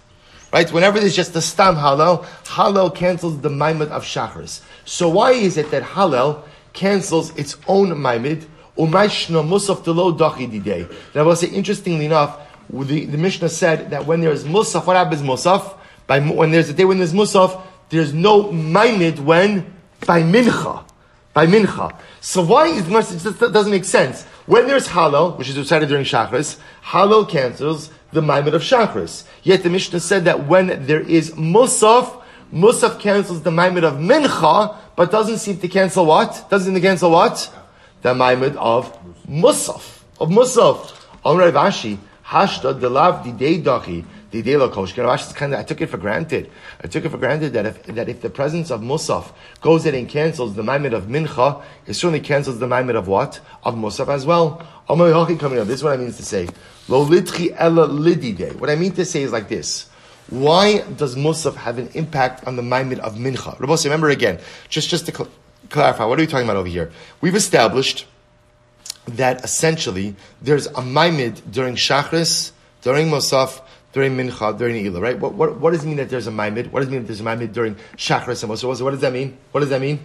[0.53, 0.71] Right?
[0.71, 4.61] Whenever there's just a stam Hallel, Hallel cancels the maimid of shachris.
[4.83, 6.43] So why is it that Hallel
[6.73, 8.45] cancels its own maimid?
[8.77, 10.89] Umayshna musaf delo dachi didei.
[11.15, 12.39] Now, I will say, interestingly enough,
[12.69, 15.77] the, the Mishnah said that when there's musaf, what happens musaf?
[16.07, 19.73] By, when there's a day when there's musaf, there's no maimid when?
[20.05, 20.83] By mincha.
[21.33, 21.95] By mincha.
[22.19, 24.23] So why is it doesn't make sense.
[24.45, 29.23] When there's Hallel, which is recited during shachris, Hallel cancels the Maimon of Shachris.
[29.43, 32.21] Yet the Mishnah said that when there is Musaf,
[32.53, 36.45] Musaf cancels the Maimon of Mincha, but doesn't seem to cancel what?
[36.49, 37.53] Doesn't cancel what?
[38.01, 38.97] The Maimon of
[39.27, 40.01] Musaf.
[40.19, 40.97] Of Musaf.
[41.23, 44.05] Amr Vashi, Hashta delav didei dachi.
[44.31, 46.49] Kind of, I took it for granted.
[46.81, 49.93] I took it for granted that if, that if the presence of Musaf goes in
[49.93, 53.41] and cancels the Maimid of Mincha, it certainly cancels the Maimid of what?
[53.63, 54.65] Of Musaf as well.
[54.87, 56.47] This is what I mean to say.
[56.91, 58.59] Lo litchi ella lidide.
[58.59, 59.87] What I mean to say is like this.
[60.29, 63.57] Why does Musaf have an impact on the Maimid of Mincha?
[63.85, 65.29] Remember again, just, just to cl-
[65.69, 66.91] clarify, what are we talking about over here?
[67.21, 68.07] We've established
[69.05, 73.61] that essentially there's a Maimid during Shachris, during Musaf,
[73.93, 75.17] during Mincha, during Ila, right?
[75.17, 76.71] What, what, what, does it mean that there's a Maimid?
[76.71, 78.81] What does it mean that there's a Maimid during Shachris and Musaf?
[78.81, 79.37] What does that mean?
[79.53, 79.99] What does that mean?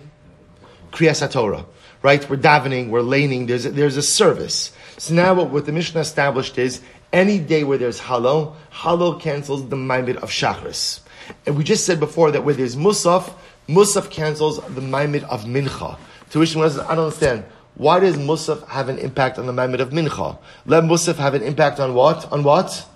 [0.93, 1.67] Kriyas HaTorah,
[2.03, 2.31] right?
[2.31, 4.73] We're davening, we're laning, there's a, there's a service.
[4.99, 6.81] So now what, what the Mishnah established is
[7.13, 11.01] any day where there's Hallel, Hallel cancels the maimid of shachris.
[11.45, 13.33] And we just said before that where there's musaf,
[13.69, 15.99] musaf cancels the maimid of mincha.
[16.31, 17.45] To which one says, I don't understand.
[17.75, 20.39] Why does musaf have an impact on the maimid of mincha?
[20.65, 22.31] Let musaf have an impact on what?
[22.33, 22.87] On what?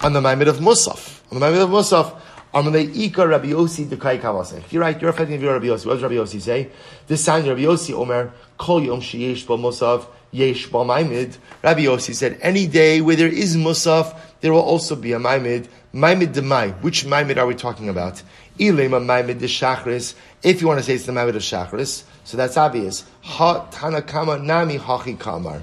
[0.00, 1.20] On the maimid of musaf.
[1.32, 2.20] On the maimid of musaf.
[2.54, 4.72] Amalei Rabbi Yossi Dekai Kavasech.
[4.72, 5.84] You're right, you're affecting your Rabbi Yossi.
[5.84, 6.70] What does Rabbi Yossi say?
[7.06, 11.36] This sign Rabbi Yossi Omer, Kol Yom Sheyesh Bo Mosav, Yesh Bo Maimid.
[11.62, 15.68] Rabbi Yossi said, any day where there is Musaf, there will also be a Maimid.
[15.94, 16.80] Maimid Demai.
[16.82, 18.22] Which Maimid are we talking about?
[18.58, 20.14] Ilema Maimid de Shachris.
[20.42, 23.04] If you want to say it's the Maimid of Shachris, so that's obvious.
[23.22, 25.62] Ha Tanakama Nami Hachi Kamar.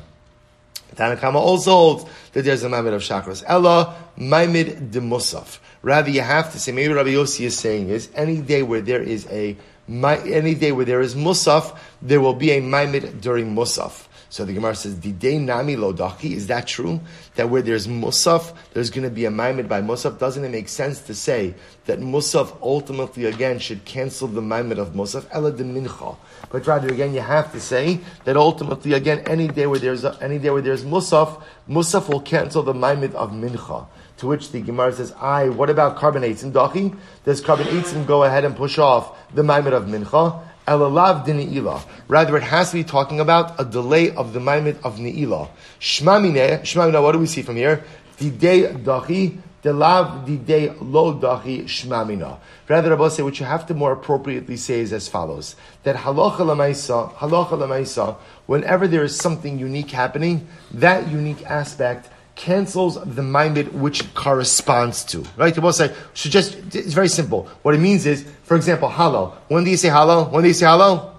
[0.95, 3.43] Tanakama also holds that there's a Maimid of Shachris.
[3.45, 5.59] Ella Maimid de Musaf.
[5.81, 9.03] Rather, you have to say, maybe Rabbi Yossi is saying is, any day where there
[9.03, 9.55] is a,
[9.87, 14.07] any day where there is Musaf, there will be a Maimid during Musaf.
[14.35, 16.31] So the Gemara says, Didei nami lo lodachi.
[16.31, 16.99] Is that true?
[17.35, 20.19] That where there's musaf, there's going to be a maimed by musaf.
[20.19, 21.53] Doesn't it make sense to say
[21.85, 25.25] that musaf ultimately again should cancel the maimed of musaf?
[25.31, 26.17] Ela de mincha.
[26.49, 30.17] But rather again, you have to say that ultimately again, any day where there's a,
[30.19, 33.87] any day where there's musaf, musaf will cancel the maimed of mincha.
[34.17, 35.47] To which the Gemara says, "I.
[35.47, 36.93] What about carbonates and dachi?
[37.23, 41.81] Does carbonates and go ahead and push off the maimed of mincha?" Elalav dini'ila.
[42.07, 45.49] Rather, it has to be talking about a delay of the maimed of ni'ila.
[45.79, 47.83] Shmamine, what do we see from here?
[48.17, 52.39] Didei dachi, delav didei lo dachi shmamina.
[52.67, 56.37] Rather, Rabbi say what you have to more appropriately say is as follows: that halacha
[56.37, 64.13] lemaisa, halacha whenever there is something unique happening, that unique aspect cancels the minded which
[64.13, 65.25] corresponds to.
[65.37, 65.55] Right?
[65.55, 67.49] You both say, should just, it's very simple.
[67.61, 69.33] What it means is, for example, Hallel.
[69.47, 70.31] When do you say Hallel?
[70.31, 71.11] When do you say Hallel?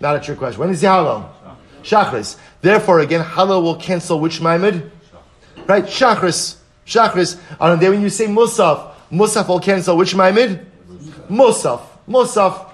[0.00, 0.58] Not a trick question.
[0.58, 1.28] When do you say Hallel?
[1.82, 2.36] Shachris.
[2.60, 4.90] Therefore, again, Hallel will cancel which minded?
[5.66, 5.84] Right?
[5.84, 6.56] Shachris.
[6.86, 7.38] Shachris.
[7.60, 10.66] On the day when you say musaf, musaf will cancel which minded?
[11.28, 11.82] Musaf.
[12.08, 12.68] Musaf.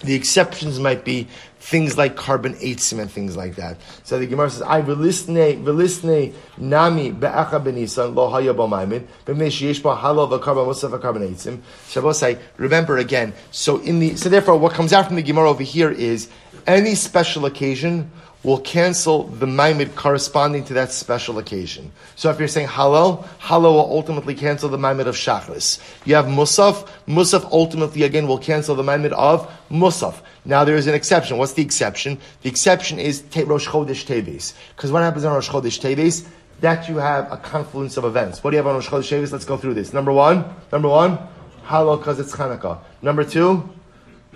[0.00, 1.26] The exceptions might be
[1.66, 3.76] things like korban eitzim and things like that.
[4.04, 9.82] So the Gemara says, "I velisne velisne nami be'acha benisan lo haya b'maimin b'mnei sheyesh
[9.82, 11.58] ba Hallel v'korban musaf v'korban eitzim."
[11.88, 12.22] Shabbos
[12.56, 13.32] remember again.
[13.50, 16.28] So in the so therefore, what comes out from the Gemara over here is
[16.68, 18.12] any special occasion
[18.46, 21.90] will cancel the maimid corresponding to that special occasion.
[22.14, 25.80] So if you're saying Hallel, Hallel will ultimately cancel the maimid of shachris.
[26.06, 30.20] You have musaf, musaf ultimately again will cancel the maimid of musaf.
[30.44, 31.38] Now there is an exception.
[31.38, 32.18] What's the exception?
[32.42, 34.54] The exception is Rosh Chodesh Teves.
[34.76, 36.24] Because what happens on Rosh Chodesh Teves?
[36.60, 38.44] That you have a confluence of events.
[38.44, 39.32] What do you have on Rosh Chodesh Teves?
[39.32, 39.92] Let's go through this.
[39.92, 41.18] Number one, number one,
[41.64, 42.78] Hallel because it's Hanukkah.
[43.02, 43.68] Number two,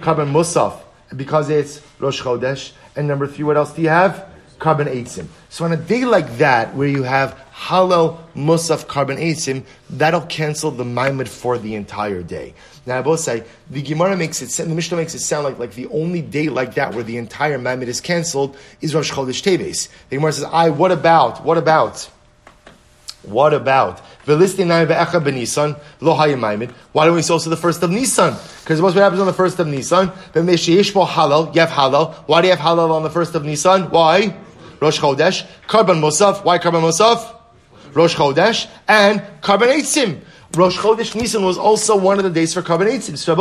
[0.00, 0.80] Karban Musaf
[1.14, 2.72] because it's Rosh Chodesh.
[2.96, 4.28] And number three, what else do you have?
[4.58, 5.26] Korban eitzim.
[5.48, 10.70] So on a day like that, where you have Hallel musaf korban eitzim, that'll cancel
[10.70, 12.54] the maimid for the entire day.
[12.86, 15.74] Now I both say the Gemara makes it, the Mishnah makes it sound like like
[15.74, 19.88] the only day like that where the entire maimid is cancelled is Rosh Chodesh Teves.
[20.08, 21.44] The Gemara says, "I what about?
[21.44, 22.10] What about?"
[23.22, 24.00] What about?
[24.26, 24.40] Why don't
[27.14, 28.36] we say also the first of Nisan?
[28.60, 30.08] Because what happens on the first of Nisan?
[30.08, 32.14] Hallel, you have Hallel.
[32.26, 33.90] Why do you have Hallel on the first of Nisan?
[33.90, 34.36] Why?
[34.80, 35.46] Rosh Chodesh.
[35.66, 36.44] Korban Musaf.
[36.44, 37.34] Why korban Musaf?
[37.94, 38.68] Rosh Chodesh.
[38.86, 40.20] And korban Eitzim.
[40.54, 43.16] Rosh Chodesh Nisan was also one of the days for korban Eitzim.
[43.16, 43.34] So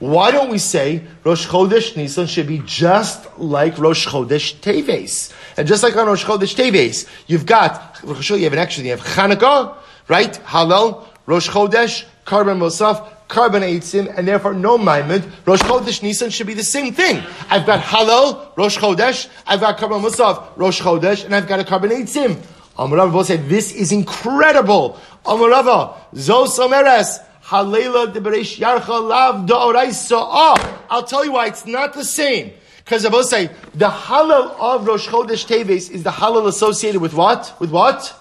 [0.00, 5.32] why don't we say Rosh Chodesh Nisan should be just like Rosh Chodesh Teves?
[5.56, 9.00] And just like on Rosh Chodesh Teves, you've got, you have an extra, you have
[9.00, 9.76] Chanukah,
[10.10, 10.32] right?
[10.44, 15.22] Hallel, Rosh Chodesh, Korban Musaf, korban eitzim, and therefore no maimid.
[15.46, 17.22] Rosh Chodesh Nisan should be the same thing.
[17.48, 21.64] I've got Hallel, Rosh Chodesh, I've got korban musaf, Rosh Chodesh, and I've got a
[21.64, 22.36] korban eitzim.
[22.76, 24.98] Amarav both said, this is incredible.
[25.24, 29.48] Amarava, Zos Omeres, Halela de Beresh Yarcha Lav.
[29.50, 32.52] Oh, I'll tell you why it's not the same.
[32.78, 37.14] Because I both say, the Hallel of Rosh Chodesh Teves is the Hallel associated with
[37.14, 37.54] what?
[37.60, 38.14] With what?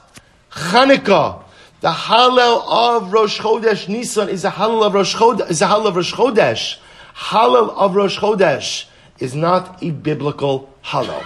[0.52, 1.44] Chanukah.
[1.82, 5.50] The Hallel of Rosh Chodesh Nisan is a Hallel of Rosh Chodesh.
[5.50, 6.78] Is a Hallel of Rosh Chodesh.
[7.16, 8.84] Hallel of Rosh Chodesh
[9.20, 11.26] is not a biblical Hallel.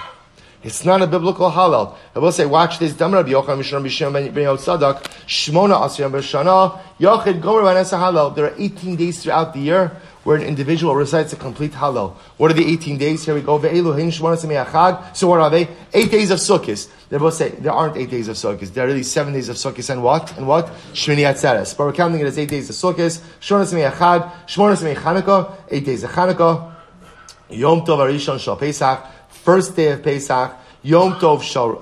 [0.62, 1.96] It's not a biblical Hallel.
[2.16, 2.94] I will say, watch this.
[2.94, 7.98] Dam Rabbi Yochanan Mishram Bisham Ben Yod Sadak Shmona Asiyam B'Shana Yochid Gomer Vanessa.
[8.36, 9.92] There are 18 days throughout the year
[10.24, 12.14] where an individual recites a complete Hallel.
[12.38, 13.26] What are the 18 days?
[13.26, 13.60] Here we go.
[15.14, 15.68] So what are they?
[15.94, 16.90] Eight days of Sukkot.
[17.10, 18.74] They both say there aren't eight days of Sukkot.
[18.74, 20.36] There are really seven days of Sukkot and what?
[20.38, 20.68] And what?
[20.94, 21.78] Shmini Atzeres.
[21.78, 23.22] But we're counting it as eight days of Sukkot.
[23.42, 24.32] Shmona Semei Achag.
[24.48, 25.56] Shmona Semei Chanukah.
[25.70, 26.74] Eight days of Chanukah.
[27.50, 29.06] Yom Tov Arishon Shal Pesach.
[29.30, 30.58] First day of Pesach.
[30.84, 31.40] Yom Tov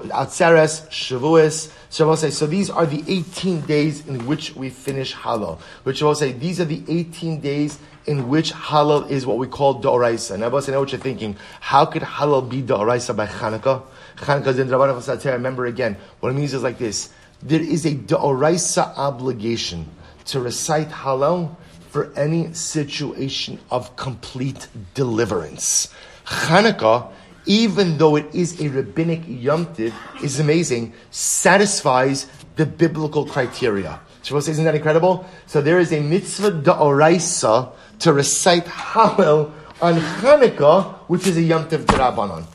[0.10, 0.88] Atzeres.
[0.90, 1.72] Shavuos.
[1.90, 5.60] So will say, so these are the 18 days in which we finish Hallel.
[5.84, 9.82] Which will say, these are the 18 days in which Hallel is what we call
[9.82, 10.40] da'oraisa.
[10.40, 11.36] Now, I know what you're thinking.
[11.60, 13.84] How could Hallel be da'oraisa by Chanukah?
[14.18, 17.12] Chanukah in Rabbanah Remember again, what it means is like this.
[17.42, 19.90] There is a da'oraisa obligation
[20.26, 21.56] to recite Hallel
[21.90, 25.94] for any situation of complete deliverance.
[26.26, 27.12] Hanukkah,
[27.46, 34.00] even though it is a rabbinic yomtiv, is amazing, satisfies the biblical criteria.
[34.24, 35.26] Shavuot says, isn't that incredible?
[35.48, 41.86] So there is a mitzvah da'oraisa to recite Hallel on Hanukkah, which is a yomtiv
[41.86, 42.46] derabanan.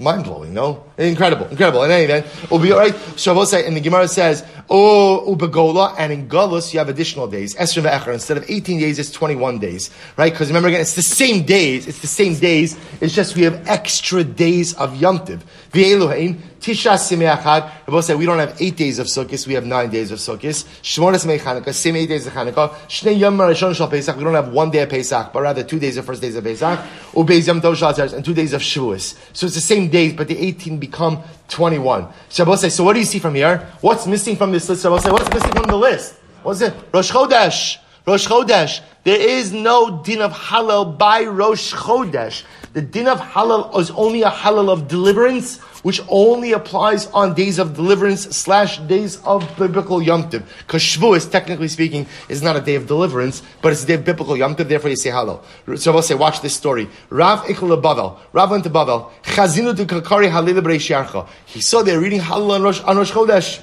[0.00, 0.84] Mind blowing, no?
[0.98, 1.84] Incredible, incredible.
[1.84, 2.94] In any event, we'll be alright.
[2.94, 7.54] Shavuot and the Gemara says, Oh, ubegola, and in Galus you have additional days.
[7.54, 9.90] Esra ve'echer, instead of 18 days, it's 21 days.
[10.16, 10.32] Right?
[10.32, 13.68] Because remember again, it's the same days, it's the same days, it's just we have
[13.68, 15.42] extra days of Yomtiv.
[15.72, 17.70] V'eluhain, Tisha Simei Chag.
[17.86, 20.64] Rabbi said we don't have eight days of Sukkot, we have nine days of Sukkot.
[20.80, 22.70] Shmona Simei Chanukah, same eight days of Chanukah.
[22.88, 24.16] Shnei Yom Rishon Shal Pesach.
[24.16, 26.44] We don't have one day of Pesach, but rather two days of first days of
[26.44, 26.78] Pesach.
[27.12, 29.14] Ubeis Yom Tov Shal and two days of Shavuos.
[29.34, 32.08] So it's the same days, but the 18 become 21.
[32.30, 33.58] Shabbos say, so what do you see from here?
[33.82, 34.84] What's missing from this list?
[34.84, 36.14] Shabbos say, what's missing from the list?
[36.42, 36.72] What's it?
[36.94, 37.76] Rosh Chodesh.
[38.06, 38.80] Rosh Chodesh.
[39.02, 42.42] There is no din of Hallel by Rosh Chodesh.
[42.72, 47.60] The din of Hallel is only a Hallel of deliverance, which only applies on days
[47.60, 50.42] of deliverance slash days of biblical Yom Tov.
[50.66, 54.04] Because Shavuos, technically speaking, is not a day of deliverance, but it's a day of
[54.04, 55.44] biblical Yom Tov, therefore you say Hallel.
[55.78, 56.88] So I'll say, watch this story.
[57.10, 58.18] Rav Ichel Bavel.
[58.32, 59.10] Rav went to Bavel.
[59.22, 61.28] Chazinu to Kakari Halil.
[61.44, 63.60] He saw they're reading Hallel on Rosh, on Rosh Chodesh.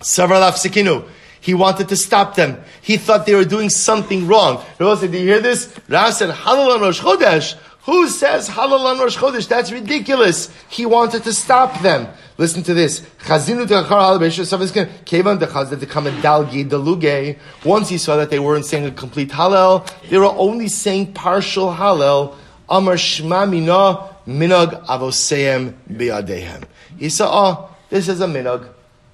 [0.00, 1.06] Savralaf Sikinu.
[1.40, 2.62] He wanted to stop them.
[2.80, 4.64] He thought they were doing something wrong.
[4.78, 5.72] Rav said, do you hear this?
[5.88, 7.54] Rav said, Hallel on Rosh Chodesh.
[7.88, 9.48] Who says Hallel on Rosh Chodesh?
[9.48, 10.50] That's ridiculous.
[10.68, 12.06] He wanted to stop them.
[12.36, 13.00] Listen to this.
[13.26, 13.46] Once
[17.88, 22.34] he saw that they weren't saying a complete Hallel, they were only saying partial Hallel.
[22.68, 25.72] Amar minog avoseim.
[26.98, 28.68] He oh, this is a minog.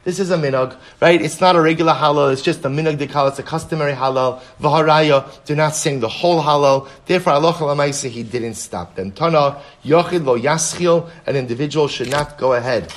[0.04, 1.20] This is a minog, right?
[1.20, 4.40] It's not a regular Hallel, it's just a minog dekal, it's a customary Hallel.
[4.60, 6.88] Vaharaya, do not sing the whole Hallel.
[7.06, 9.12] Therefore, Allah Alamaisa, he didn't stop them.
[9.12, 12.92] Tana, yochid lo yaschil, an individual should not go ahead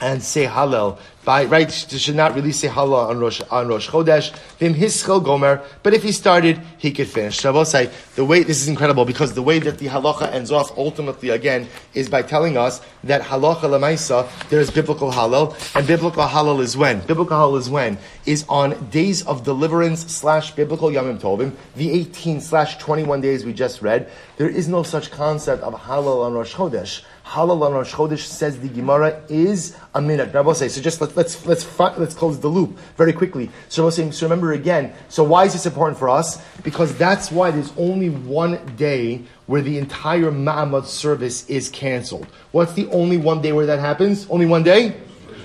[0.00, 4.32] and say Hallel by right should not really say Hallel on Rosh on Rosh Chodesh.
[4.58, 5.60] Vim hischel gomer.
[5.82, 7.38] But if he started, he could finish.
[7.38, 10.32] So I will say the way this is incredible because the way that the halacha
[10.32, 15.52] ends off ultimately again is by telling us that halacha lemaisa there is biblical Hallel
[15.74, 20.52] and biblical Hallel is when biblical Hallel is when is on days of deliverance slash
[20.52, 24.08] biblical yamim tovim the eighteen slash twenty one days we just read.
[24.36, 28.60] There is no such concept of Hallel on Rosh Chodesh Hallel on Rosh Chodesh says
[28.60, 30.00] the Gemara is a.
[30.00, 30.80] Rabbi say so.
[30.80, 33.50] Just let, let's let's let's close the loop very quickly.
[33.68, 34.92] So saying so remember again.
[35.08, 36.40] So why is this important for us?
[36.62, 42.28] Because that's why there's only one day where the entire Ma'amad service is canceled.
[42.52, 44.28] What's the only one day where that happens?
[44.30, 44.96] Only one day.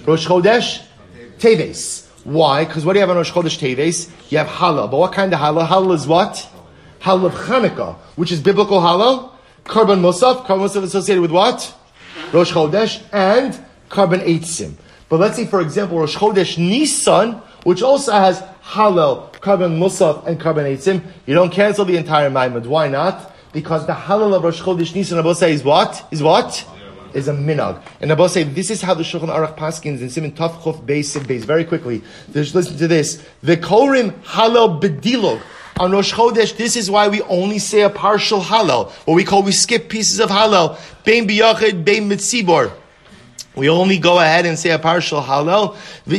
[0.06, 0.86] Rosh Chodesh,
[1.40, 2.08] Teves.
[2.24, 2.64] Why?
[2.64, 4.08] Because what do you have on Rosh Chodesh Teves?
[4.32, 4.92] You have Hallel.
[4.92, 5.68] But what kind of Hallel?
[5.68, 6.48] Hallel is what?
[7.00, 9.31] Hallel of Chanukah, which is biblical Hallel.
[9.66, 11.74] Korban Musaf, korban Musaf associated with what?
[12.34, 13.54] Rosh Chodesh and
[13.90, 14.74] korban Eitzim.
[15.10, 17.34] But let's say, for example, Rosh Chodesh Nisan,
[17.64, 22.66] which also has Hallel, korban Musaf, and korban Eitzim, you don't cancel the entire Maimad.
[22.66, 23.34] Why not?
[23.54, 26.06] Because the Hallel of Rosh Chodesh Nisan, Abba say, is what?
[26.12, 26.68] Is what?
[27.14, 27.82] Is a minag.
[28.00, 31.18] And Abba say, this is how the Shulchan Aruch Paskins in Siman Taf Chuf Beis
[31.20, 31.42] Beis.
[31.42, 32.02] Very quickly,
[32.32, 33.22] Just listen to this.
[33.44, 35.42] The Korim Hallel Bedilog
[35.82, 39.42] on Rosh Chodesh, this is why we only say a partial Hallel, what we call
[39.42, 40.78] we skip pieces of Hallel.
[41.04, 42.72] Bein biyachid, bein mitzibor.
[43.56, 45.76] We only go ahead and say a partial Hallel.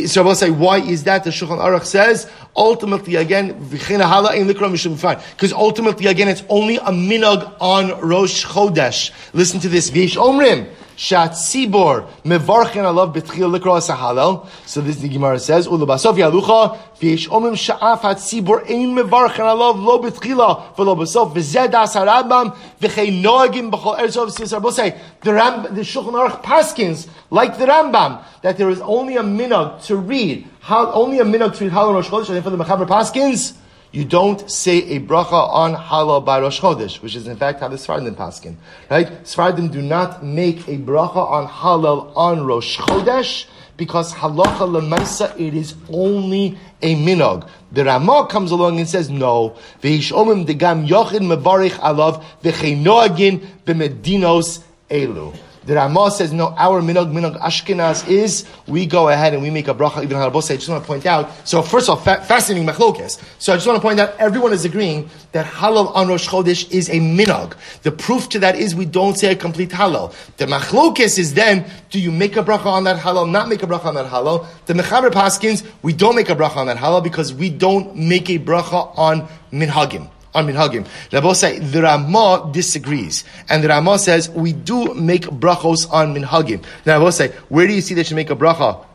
[0.09, 1.23] So we'll say, why is that?
[1.23, 8.45] The Shulchan Aruch says, ultimately again, because ultimately again, it's only a minag on Rosh
[8.45, 9.13] Chodesh.
[9.33, 9.91] Listen to this.
[9.91, 10.67] Vish omrim.
[10.97, 14.49] Shat Sibor Mevarchen Alav Betchil Likra Sahalel.
[14.67, 19.83] So this the Gemara says, Ulabasof Yalucha V'yesh Omim Sha'af Hat Sibor Ein Mevarchen Alav
[19.83, 25.33] Lo Betchila V'lo Basof V'zed As Harabam V'chei Noagim B'chol Eretz Of Sisar say the
[25.33, 29.97] Ram the Shulchan Aruch Paskins like the Rambam that there is only a minhag to
[29.97, 33.57] read how only a minhag to read Hallel Rosh Chodesh and for the Mechaber Paskins
[33.93, 37.69] you don't say a bracha on Hallel by Rosh Chodesh, which is in fact how
[37.69, 38.57] the Sfardim paskin.
[38.91, 39.07] Right?
[39.25, 45.55] Sfardim do not make a bracha on Hallel on Rosh Chodesh because halacha lemaisa it
[45.55, 47.49] is only a minog.
[47.73, 49.57] The Ramah comes along and says no.
[49.83, 55.37] Veishomim degam yochin mevarich alav v'cheinoagin b'medinos elu.
[55.65, 59.69] The Ramah says, no, our minog, minog Ashkenaz is, we go ahead and we make
[59.69, 60.51] a bracha, even Harabose.
[60.51, 63.23] I just want to point out, so first of all, fa- fascinating machlokes.
[63.39, 66.71] So I just want to point out, everyone is agreeing that Hallel on Rosh Chodesh
[66.71, 67.55] is a minog.
[67.83, 70.13] The proof to that is we don't say a complete Hallel.
[70.37, 73.67] The machlokes is then, do you make a bracha on that Hallel, not make a
[73.67, 74.47] bracha on that Hallel?
[74.67, 78.29] The Mechaber Paskins, we don't make a bracha on that Hallel because we don't make
[78.31, 81.35] a bracha on minhagim on minhagim.
[81.37, 86.65] say the Ramah disagrees, and the Ramah says we do make brachos on minhagim.
[86.87, 88.87] Now say, where do you see that you make a bracha?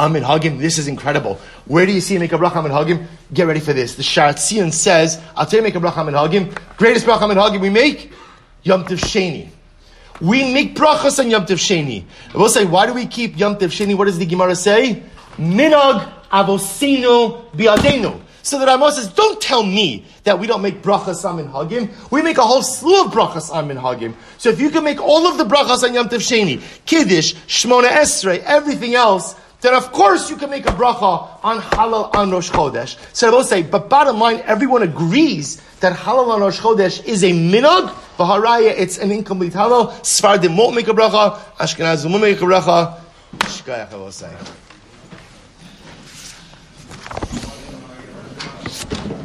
[0.00, 0.58] on minhagim?
[0.58, 1.38] This is incredible.
[1.66, 3.06] Where do you see make a bracha on minhagim?
[3.32, 3.96] Get ready for this.
[3.96, 6.56] The Sharatzion says, I'll tell you make a bracha on minhagim.
[6.76, 8.12] Greatest bracha on minhagim we make?
[8.62, 9.48] Yom Tov Sheni.
[10.20, 12.04] We make brachas on Yom Tov Sheni.
[12.34, 13.96] I will say, why do we keep Yom Tov Sheni?
[13.96, 15.02] What does the Gemara say?
[15.36, 18.20] Minog avosinu biadenu.
[18.50, 21.88] So the Rama says, don't tell me that we don't make brachas on minhagim.
[22.10, 24.12] We make a whole slew of brachas on minhagim.
[24.38, 27.90] So if you can make all of the brachas on Yom Tov Sheni, Kiddush, Shmona
[27.90, 32.50] Esrei, everything else, then of course you can make a bracha on Hallel on Rosh
[32.50, 32.98] Chodesh.
[33.14, 37.30] So I say, but bottom line, everyone agrees that Hallel on Rosh Chodesh is a
[37.30, 37.94] minhag.
[38.18, 39.92] Baharaya, it's an incomplete Hallel.
[40.00, 41.38] Sfardim won't make a bracha.
[41.58, 42.98] Ashkenazim won't make a bracha.
[43.42, 44.34] Shkayach, I will say.
[48.80, 49.19] Thank you.